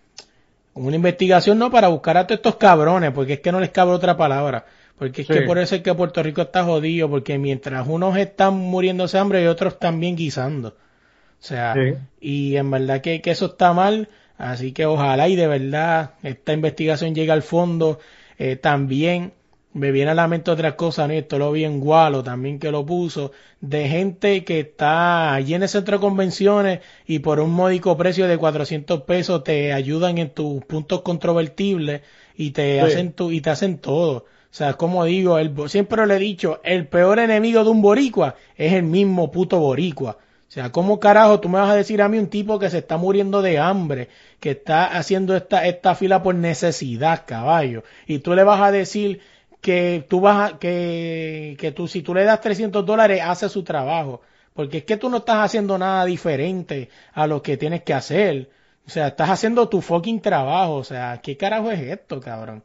[0.74, 3.92] una investigación no para buscar a todos estos cabrones, porque es que no les cabe
[3.92, 4.66] otra palabra.
[4.98, 8.56] Porque es que por eso es que Puerto Rico está jodido, porque mientras unos están
[8.56, 10.70] muriéndose hambre y otros también guisando.
[10.70, 11.76] O sea,
[12.20, 16.54] y en verdad que, que eso está mal Así que ojalá y de verdad esta
[16.54, 18.00] investigación llegue al fondo.
[18.38, 19.34] Eh, también
[19.76, 21.14] me viene a la mente otras cosas, ¿no?
[21.14, 25.64] esto lo vi en Gualo también que lo puso, de gente que está allí en
[25.64, 30.30] el centro de convenciones y por un módico precio de 400 pesos te ayudan en
[30.30, 32.02] tus puntos controvertibles
[32.38, 34.26] y te hacen tu, y te hacen todo.
[34.56, 38.36] O sea, como digo, el, siempre le he dicho, el peor enemigo de un boricua
[38.56, 40.18] es el mismo puto boricua.
[40.56, 42.96] Sea, ¿cómo carajo tú me vas a decir a mí un tipo que se está
[42.96, 44.08] muriendo de hambre,
[44.40, 47.84] que está haciendo esta, esta fila por necesidad, caballo?
[48.08, 49.20] Y tú le vas a decir
[49.60, 53.64] que tú vas a, que, que tú, si tú le das 300 dólares, hace su
[53.64, 54.22] trabajo.
[54.54, 58.50] Porque es que tú no estás haciendo nada diferente a lo que tienes que hacer.
[58.88, 60.76] O sea, estás haciendo tu fucking trabajo.
[60.76, 62.64] O sea, ¿qué carajo es esto, cabrón?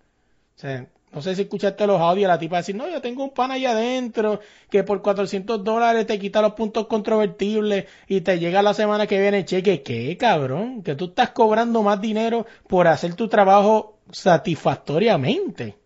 [0.56, 3.30] O sea, no sé si escuchaste los audios la tipa decir, no, yo tengo un
[3.30, 4.40] pan allá adentro
[4.70, 9.20] que por 400 dólares te quita los puntos controvertibles y te llega la semana que
[9.20, 9.82] viene el cheque.
[9.82, 10.82] ¿Qué, cabrón?
[10.84, 15.76] Que tú estás cobrando más dinero por hacer tu trabajo satisfactoriamente.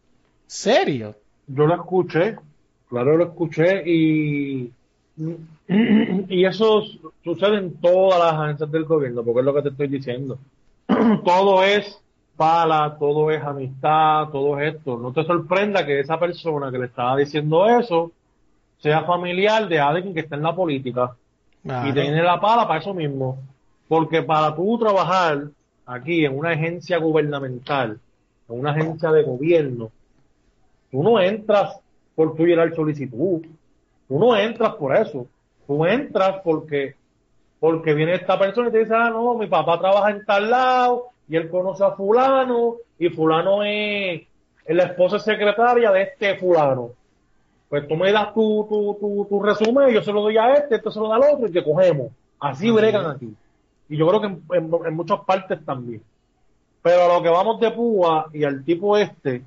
[0.46, 1.16] ¿Serio?
[1.46, 2.36] Yo lo escuché,
[2.88, 4.70] claro lo escuché y,
[6.28, 6.82] y eso
[7.22, 10.38] sucede en todas las agencias del gobierno, porque es lo que te estoy diciendo.
[11.24, 12.03] todo es
[12.36, 14.98] pala, todo es amistad, todo es esto.
[14.98, 18.12] No te sorprenda que esa persona que le estaba diciendo eso
[18.78, 21.14] sea familiar de alguien que está en la política
[21.64, 23.38] y tiene la pala para eso mismo.
[23.88, 25.44] Porque para tú trabajar
[25.86, 27.98] aquí en una agencia gubernamental,
[28.48, 29.90] en una agencia de gobierno,
[30.90, 31.78] tú no entras
[32.14, 33.42] por tu llenar solicitud,
[34.08, 35.26] tú no entras por eso,
[35.66, 36.96] tú entras porque
[37.58, 41.13] porque viene esta persona y te dice, ah, no, mi papá trabaja en tal lado,
[41.28, 44.22] y él conoce a fulano y fulano es,
[44.66, 46.90] la esposa secretaria de este fulano.
[47.68, 50.76] Pues tú me das tu, tu, tu, tu resumen, yo se lo doy a este,
[50.76, 52.12] este se lo da al otro y te cogemos.
[52.38, 53.34] Así bregan aquí.
[53.88, 56.02] Y yo creo que en, muchas partes también.
[56.82, 59.42] Pero a lo que vamos de púa y al tipo este,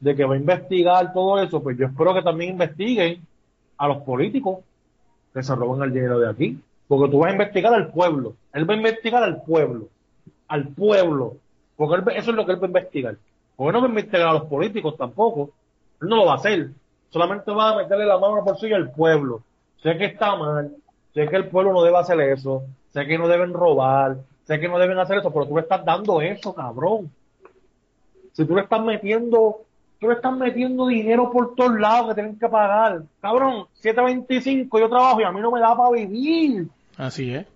[0.00, 3.22] de que va a investigar todo eso, pues yo espero que también investiguen
[3.76, 4.60] a los políticos
[5.34, 6.58] que se roban el dinero de aquí.
[6.88, 8.34] Porque tú vas a investigar al pueblo.
[8.52, 9.88] Él va a investigar al pueblo
[10.52, 11.36] al pueblo,
[11.76, 13.16] porque eso es lo que él va a investigar.
[13.56, 15.50] Porque no va a investigar a los políticos tampoco,
[16.02, 16.68] él no lo va a hacer,
[17.08, 19.40] solamente va a meterle la mano por sí al pueblo.
[19.82, 20.76] Sé que está mal,
[21.14, 24.68] sé que el pueblo no debe hacer eso, sé que no deben robar, sé que
[24.68, 27.10] no deben hacer eso, pero tú le estás dando eso, cabrón.
[28.32, 29.62] Si tú le estás metiendo,
[29.98, 33.04] tú le estás metiendo dinero por todos lados que tienen que pagar.
[33.22, 36.68] Cabrón, 725 yo trabajo y a mí no me da para vivir.
[36.98, 37.46] Así es.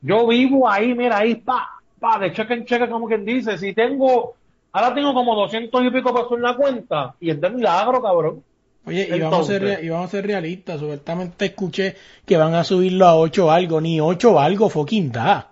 [0.00, 3.72] Yo vivo ahí, mira, ahí, pa, pa, de cheque en cheque, como quien dice, si
[3.72, 4.34] tengo,
[4.72, 8.42] ahora tengo como 200 y pico pesos en la cuenta, y es de milagro, cabrón.
[8.84, 12.64] Oye, y, vamos a ser, y vamos a ser realistas, supuestamente escuché que van a
[12.64, 15.48] subirlo a 8 algo, ni 8 algo fucking da.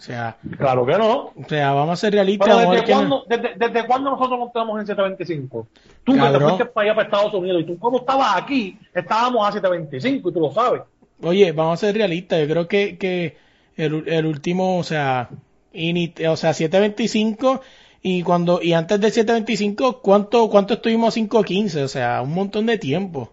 [0.00, 1.32] O sea, claro que no.
[1.36, 2.70] O sea, vamos a ser realistas.
[2.70, 5.66] desde, cuándo, desde, desde, cuándo nosotros no estamos en 725?
[6.04, 9.46] Tú que te fuiste para allá, para Estados Unidos, y tú cuando estabas aquí, estábamos
[9.46, 10.80] a 725, y tú lo sabes.
[11.22, 12.40] Oye, vamos a ser realistas.
[12.40, 13.36] Yo creo que, que
[13.76, 15.28] el, el último, o sea,
[15.72, 17.60] o sea, 725
[18.02, 22.66] y cuando y antes del 725 cuánto cuánto estuvimos a 515, o sea, un montón
[22.66, 23.32] de tiempo.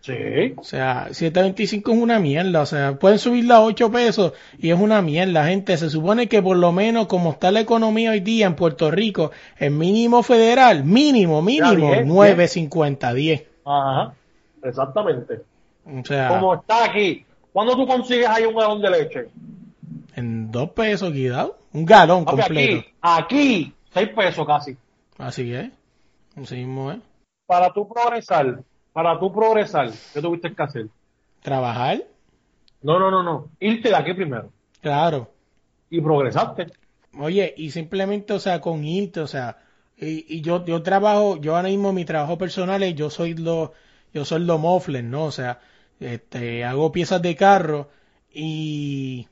[0.00, 0.54] Sí.
[0.56, 4.80] O sea, 725 es una mierda, o sea, pueden subirla a 8 pesos y es
[4.80, 5.76] una mierda, gente.
[5.76, 9.32] Se supone que por lo menos como está la economía hoy día en Puerto Rico,
[9.58, 13.44] el mínimo federal, mínimo, mínimo, 9.50, 10.
[13.64, 14.14] Ajá,
[14.62, 15.40] exactamente.
[15.84, 19.28] O sea, como está aquí, ¿cuándo tú consigues ahí un galón de leche?
[20.14, 21.58] En dos pesos, guidado.
[21.72, 22.86] Un galón completo.
[23.00, 24.76] Aquí, seis pesos casi.
[25.18, 25.70] Así es.
[26.36, 26.98] Así mismo es.
[27.46, 28.62] Para tú progresar,
[28.92, 30.86] para tú progresar, ¿qué tuviste que hacer?
[31.42, 32.02] ¿Trabajar?
[32.82, 33.48] No, no, no, no.
[33.60, 34.50] Irte de aquí primero.
[34.80, 35.30] Claro.
[35.90, 36.66] Y progresaste.
[37.18, 39.58] Oye, y simplemente, o sea, con irte, o sea,
[39.96, 43.72] y, yo, yo trabajo, yo ahora mismo mi trabajo personal es, yo soy lo,
[44.12, 45.24] yo soy lo mofler, ¿no?
[45.24, 45.60] O sea,
[45.98, 47.88] este, hago piezas de carro
[48.32, 49.26] y,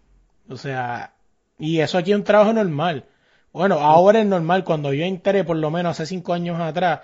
[0.48, 1.14] o sea,
[1.58, 3.04] y eso aquí es un trabajo normal.
[3.52, 4.64] Bueno, ahora es normal.
[4.64, 7.00] Cuando yo entré, por lo menos hace cinco años atrás,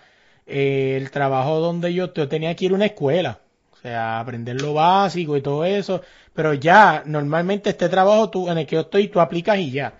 [0.47, 3.41] eh, el trabajo donde yo, tenía que ir a una escuela.
[3.73, 6.03] O sea, aprender lo básico y todo eso.
[6.35, 9.95] Pero ya, normalmente este trabajo tú, en el que yo estoy, tú aplicas y ya.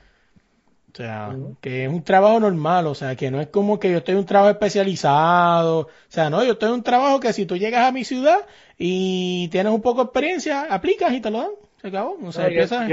[0.93, 3.99] O sea, que es un trabajo normal, o sea, que no es como que yo
[3.99, 5.79] estoy en un trabajo especializado.
[5.79, 8.47] O sea, no, yo estoy en un trabajo que si tú llegas a mi ciudad
[8.77, 11.51] y tienes un poco de experiencia, aplicas y te lo dan.
[11.81, 12.19] Se acabó.
[12.23, 12.87] O sea, empiezas...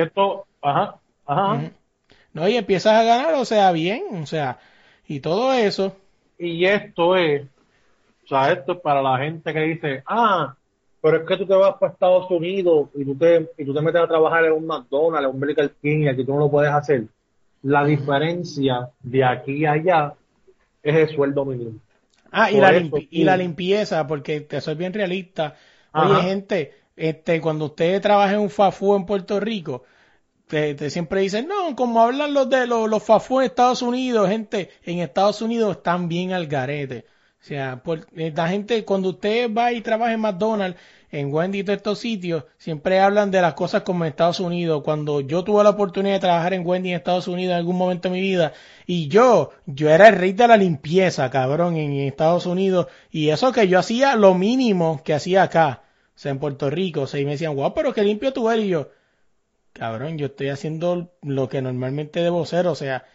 [0.61, 0.95] ajá,
[1.29, 1.71] Ajá.
[2.33, 4.57] No, y empiezas a ganar, o sea, bien, o sea,
[5.07, 5.95] y todo eso.
[6.39, 7.43] Y esto es,
[8.25, 10.55] o sea, esto es para la gente que dice, ah,
[11.01, 13.81] pero es que tú te vas para Estados Unidos y tú te, y tú te
[13.81, 16.51] metes a trabajar en un McDonald's, en un Burger King y aquí tú no lo
[16.51, 17.03] puedes hacer.
[17.61, 20.13] La diferencia de aquí a allá
[20.81, 21.79] es el sueldo mínimo.
[22.31, 22.75] Ah, y, la,
[23.09, 25.55] y la limpieza, porque te soy bien realista.
[25.93, 29.83] Oye, gente, este, cuando usted trabaja en un FAFU en Puerto Rico,
[30.49, 34.71] te, siempre dicen, no, como hablan los de los, los FAFU en Estados Unidos, gente,
[34.83, 37.05] en Estados Unidos están bien al garete.
[37.39, 40.79] O sea, por, eh, la gente, cuando usted va y trabaja en McDonald's,
[41.11, 44.81] en Wendy y todos estos sitios, siempre hablan de las cosas como en Estados Unidos.
[44.83, 48.09] Cuando yo tuve la oportunidad de trabajar en Wendy en Estados Unidos en algún momento
[48.09, 48.53] de mi vida,
[48.87, 53.51] y yo, yo era el rey de la limpieza, cabrón, en Estados Unidos, y eso
[53.51, 55.83] que yo hacía lo mínimo que hacía acá,
[56.15, 58.49] o sea, en Puerto Rico, o sea, y me decían, guau, pero qué limpio tú
[58.49, 58.89] eres, y yo,
[59.79, 63.05] cabrón, yo estoy haciendo lo que normalmente debo ser, o sea,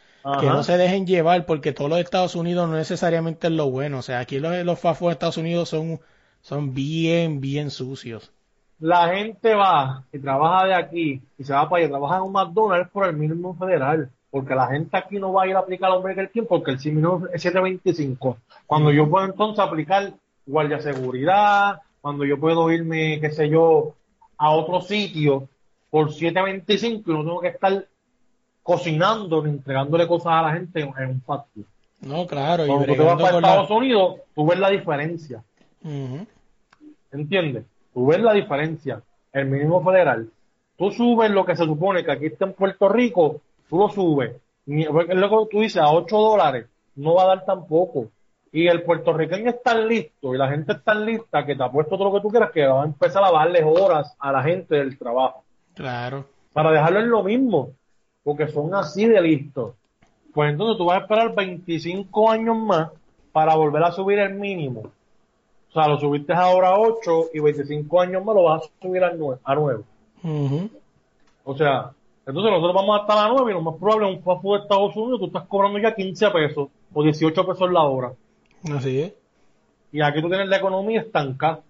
[0.40, 3.70] que no se dejen llevar porque todo lo de Estados Unidos no necesariamente es lo
[3.70, 3.98] bueno.
[3.98, 6.00] O sea, aquí los, los fafos de Estados Unidos son,
[6.40, 8.32] son bien, bien sucios.
[8.80, 12.32] La gente va y trabaja de aquí y se va para allá, trabaja en un
[12.32, 14.10] McDonald's por el mínimo federal.
[14.30, 16.70] Porque la gente aquí no va a ir a aplicar el hombre del tiempo porque
[16.70, 18.38] el mínimo es 725.
[18.66, 20.14] Cuando yo puedo entonces aplicar
[20.46, 23.94] guardia seguridad, cuando yo puedo irme, qué sé yo,
[24.38, 25.48] a otro sitio
[25.94, 27.86] por 725 y no tengo que estar
[28.64, 31.62] cocinando ni entregándole cosas a la gente en, un patio.
[32.00, 32.66] No, claro.
[32.66, 35.44] Cuando tú te vas para Estados Unidos, tú ves la diferencia.
[37.12, 37.66] ¿Entiendes?
[37.92, 39.02] Tú ves la diferencia.
[39.32, 40.28] El mínimo federal.
[40.76, 43.40] Tú subes lo que se supone que aquí está en Puerto Rico,
[43.70, 44.32] tú lo subes.
[44.66, 46.66] Es lo que tú dices, a 8 dólares,
[46.96, 48.08] no va a dar tampoco.
[48.50, 52.10] Y el puertorriqueño está listo y la gente está lista que te ha puesto todo
[52.10, 54.98] lo que tú quieras, que va a empezar a darle horas a la gente del
[54.98, 55.43] trabajo.
[55.74, 56.26] Claro.
[56.52, 57.70] Para dejarlo en lo mismo
[58.24, 59.74] porque son así de listos.
[60.32, 62.90] Pues entonces tú vas a esperar 25 años más
[63.30, 64.80] para volver a subir el mínimo.
[64.80, 69.04] O sea, lo subiste ahora a 8 y 25 años más lo vas a subir
[69.04, 69.40] a 9.
[69.44, 69.84] A 9.
[71.44, 71.90] O sea,
[72.26, 74.96] entonces nosotros vamos hasta la 9 y lo más probable en un fast de Estados
[74.96, 78.12] Unidos tú estás cobrando ya 15 pesos o 18 pesos la hora.
[78.74, 79.12] Así es.
[79.92, 81.60] Y aquí tú tienes la economía estancada,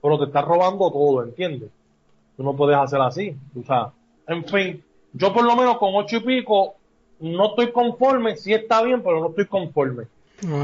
[0.00, 1.70] pero te estás robando todo, ¿entiendes?
[2.36, 3.36] Tú no puedes hacer así.
[3.58, 3.90] O sea,
[4.26, 6.76] en fin, yo por lo menos con ocho y pico
[7.20, 10.04] no estoy conforme, sí está bien, pero no estoy conforme.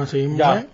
[0.00, 0.66] así mismo es.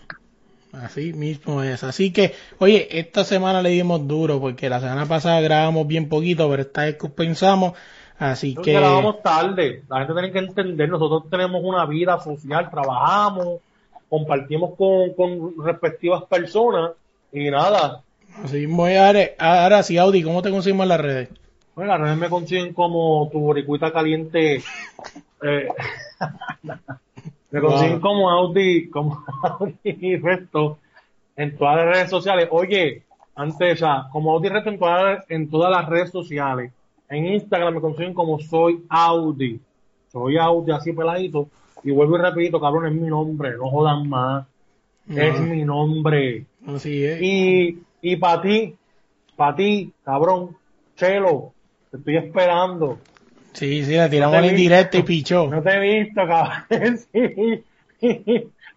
[0.72, 1.84] Así mismo es.
[1.84, 6.48] Así que, oye, esta semana le dimos duro porque la semana pasada grabamos bien poquito,
[6.48, 7.74] pero esta vez pensamos.
[8.18, 8.72] Así que.
[8.72, 9.84] Grabamos tarde.
[9.88, 10.88] La gente tiene que entender.
[10.88, 13.60] Nosotros tenemos una vida social, trabajamos,
[14.08, 16.92] compartimos con, con respectivas personas
[17.32, 18.02] y nada.
[18.42, 19.32] Así mismo es.
[19.38, 21.28] Ahora, sí, Audi, ¿cómo te conseguimos en las redes?
[21.74, 24.62] Bueno, las redes me consiguen como tu boricuita caliente.
[25.46, 25.68] Eh,
[27.50, 30.78] me consiguen como Audi, como Audi y resto
[31.36, 32.48] en todas las redes sociales.
[32.50, 33.02] Oye,
[33.34, 36.72] antes, ya, como Audi resto en todas, en todas las redes sociales.
[37.10, 39.60] En Instagram me consiguen como soy Audi.
[40.10, 41.48] Soy Audi así peladito.
[41.82, 44.46] Y vuelvo y repito, cabrón, es mi nombre, no jodan más.
[45.08, 46.46] Es mi nombre.
[46.66, 47.20] Así es.
[47.20, 48.76] Y, y para ti,
[49.34, 50.54] para ti, cabrón,
[50.94, 51.54] Chelo,
[51.90, 52.98] te estoy esperando.
[53.54, 55.48] Sí, sí, la tiramos en directo y pichó.
[55.48, 56.98] No te he visto, cabrón.
[57.12, 57.64] sí.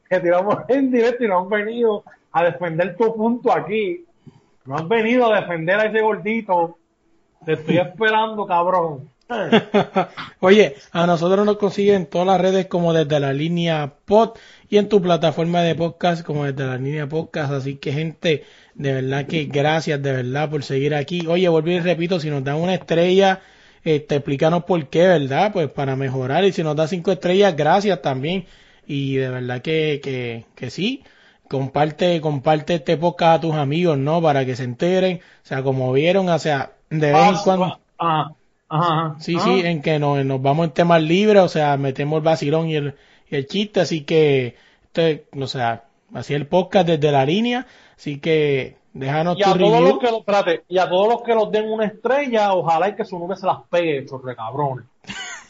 [0.09, 4.05] Te tiramos en directo y no han venido a defender tu punto aquí.
[4.63, 6.77] No han venido a defender a ese gordito.
[7.45, 9.09] Te estoy esperando, cabrón.
[10.39, 14.37] Oye, a nosotros nos consiguen todas las redes como desde la línea pod
[14.69, 17.51] y en tu plataforma de podcast como desde la línea podcast.
[17.51, 18.45] Así que gente,
[18.77, 21.25] de verdad que gracias de verdad por seguir aquí.
[21.27, 23.41] Oye, vuelvo y repito, si nos dan una estrella,
[23.83, 25.51] este, explícanos por qué, ¿verdad?
[25.53, 26.43] Pues para mejorar.
[26.45, 28.45] Y si nos da cinco estrellas, gracias también.
[28.85, 31.03] Y de verdad que, que, que sí.
[31.49, 34.21] Comparte, comparte este podcast a tus amigos, ¿no?
[34.21, 35.17] Para que se enteren.
[35.43, 37.79] O sea, como vieron, o sea, de vez en Ah, cuando.
[37.99, 38.35] ah,
[38.69, 39.41] ajá, Sí, ah.
[39.43, 42.75] sí, en que nos, nos vamos en temas libres, o sea, metemos el vacilón y
[42.75, 42.95] el,
[43.29, 47.65] y el chiste, así que, este, o sea, así el podcast desde la línea,
[47.97, 51.33] así que déjanos Y a todos los que lo, espérate, y a todos los que
[51.33, 54.85] los den una estrella, ojalá y que su nube se las pegue, chorre cabrones.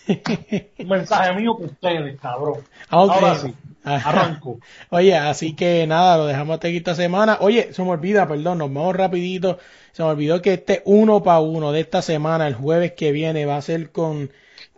[0.79, 2.61] Un mensaje mío para ustedes, cabrón.
[2.89, 3.11] Ah, ok.
[3.11, 4.09] Ahora sí, Ajá.
[4.09, 4.59] arranco.
[4.89, 7.37] Oye, así que nada, lo dejamos hasta aquí esta semana.
[7.41, 9.59] Oye, se me olvida, perdón, nos vamos rapidito.
[9.91, 13.45] Se me olvidó que este uno para uno de esta semana, el jueves que viene,
[13.45, 14.31] va a ser con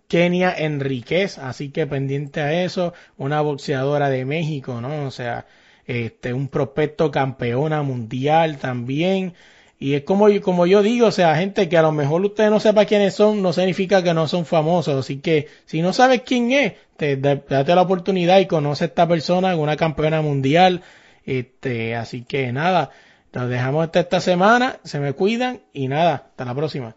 [0.08, 5.06] Kenia Enríquez, así que pendiente a eso, una boxeadora de México, ¿no?
[5.06, 5.46] O sea,
[5.90, 9.34] este, un prospecto campeona mundial también.
[9.80, 12.60] Y es como, como yo digo, o sea, gente que a lo mejor ustedes no
[12.60, 14.96] sepan quiénes son, no significa que no son famosos.
[15.00, 18.88] Así que si no sabes quién es, te, da- date la oportunidad y conoce a
[18.88, 20.82] esta persona, una campeona mundial.
[21.26, 22.92] Este, así que nada,
[23.32, 26.96] los dejamos hasta esta semana, se me cuidan y nada, hasta la próxima.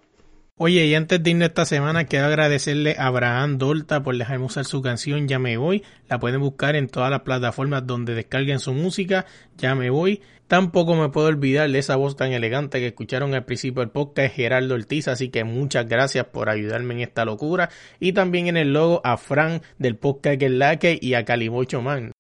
[0.59, 4.64] Oye, y antes de irnos esta semana, quiero agradecerle a Abraham Dolta por dejarme usar
[4.66, 5.82] su canción Ya me voy.
[6.09, 9.24] La pueden buscar en todas las plataformas donde descarguen su música,
[9.57, 10.20] Ya me voy.
[10.48, 14.34] Tampoco me puedo olvidar de esa voz tan elegante que escucharon al principio del podcast,
[14.34, 17.70] Gerardo Ortiz, así que muchas gracias por ayudarme en esta locura.
[17.98, 21.24] Y también en el logo a Fran del podcast Que es la que y a
[21.24, 22.12] Calimocho Man.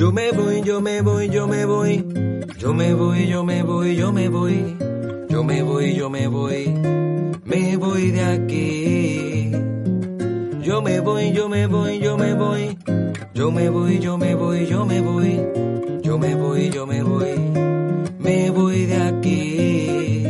[0.00, 2.02] Yo me voy, yo me voy, yo me voy.
[2.56, 4.76] Yo me voy, yo me voy, yo me voy.
[5.28, 6.68] Yo me voy, yo me voy.
[7.44, 9.52] Me voy de aquí.
[10.62, 12.78] Yo me voy, yo me voy, yo me voy.
[13.34, 15.38] Yo me voy, yo me voy, yo me voy.
[16.02, 17.34] Yo me voy, yo me voy.
[18.20, 20.24] Me voy de aquí.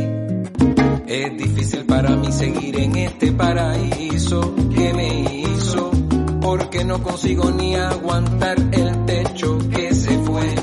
[1.07, 5.40] Es difícil para mí seguir en este paraíso que me
[6.41, 10.55] porque no consigo ni aguantar el techo que se fue.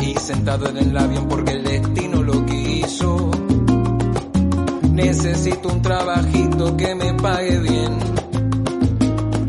[0.00, 3.30] Y sentado en el avión porque el destino lo quiso.
[4.92, 7.98] Necesito un trabajito que me pague bien.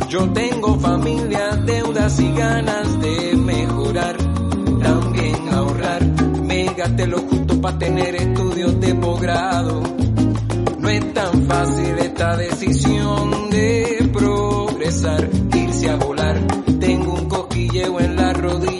[0.10, 4.16] Yo tengo familia, deudas y ganas de mejorar,
[4.82, 6.04] también ahorrar.
[6.44, 9.82] Me gasté lo justo para tener estudios de posgrado.
[10.80, 13.97] No es tan fácil esta decisión de
[14.88, 16.38] regresar, irse a volar.
[16.80, 18.77] Tengo un cosquilleo en la rodilla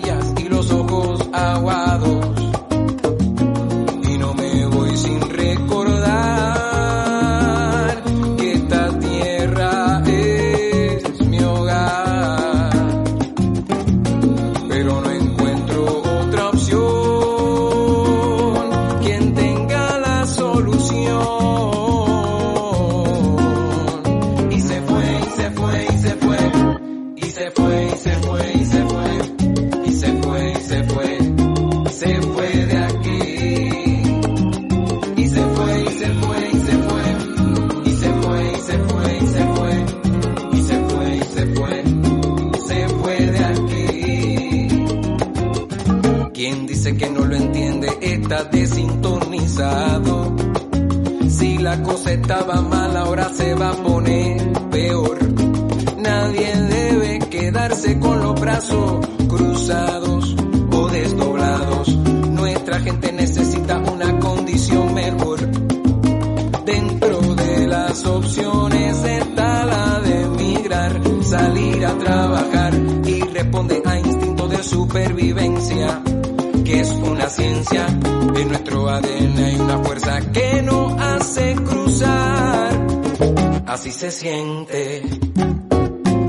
[83.98, 85.02] se siente,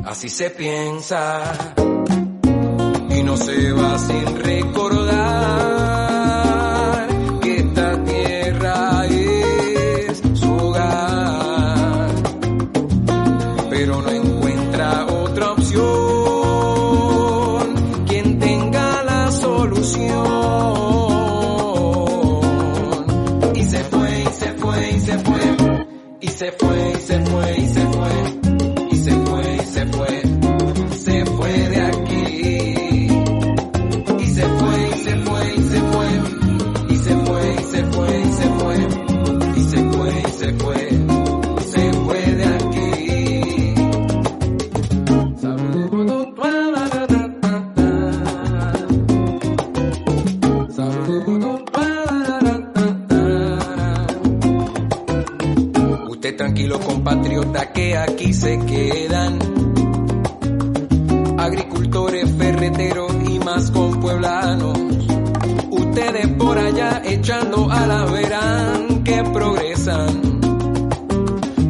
[0.07, 1.75] así se piensa.
[3.11, 4.28] Y no se va sin
[61.49, 64.79] agricultores, ferreteros y más con pueblanos.
[65.71, 70.41] Ustedes por allá echando a la verán que progresan.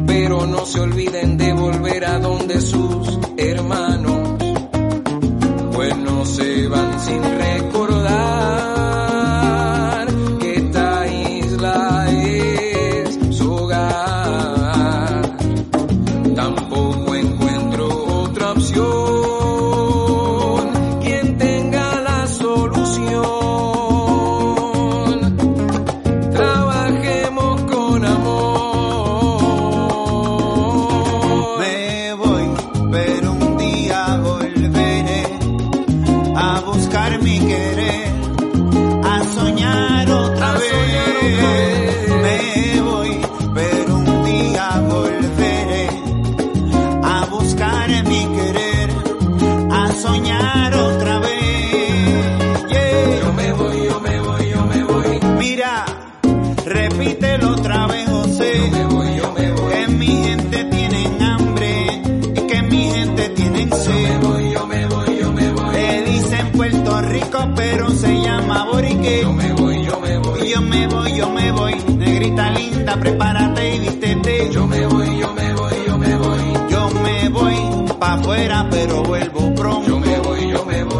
[0.05, 4.37] Pero no se olviden de volver a donde sus hermanos,
[5.73, 6.88] pues no se van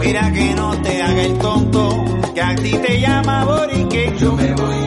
[0.10, 2.04] Mira que no te haga el tonto,
[2.34, 4.12] que a ti te llama Borique.
[4.18, 4.79] Yo me voy.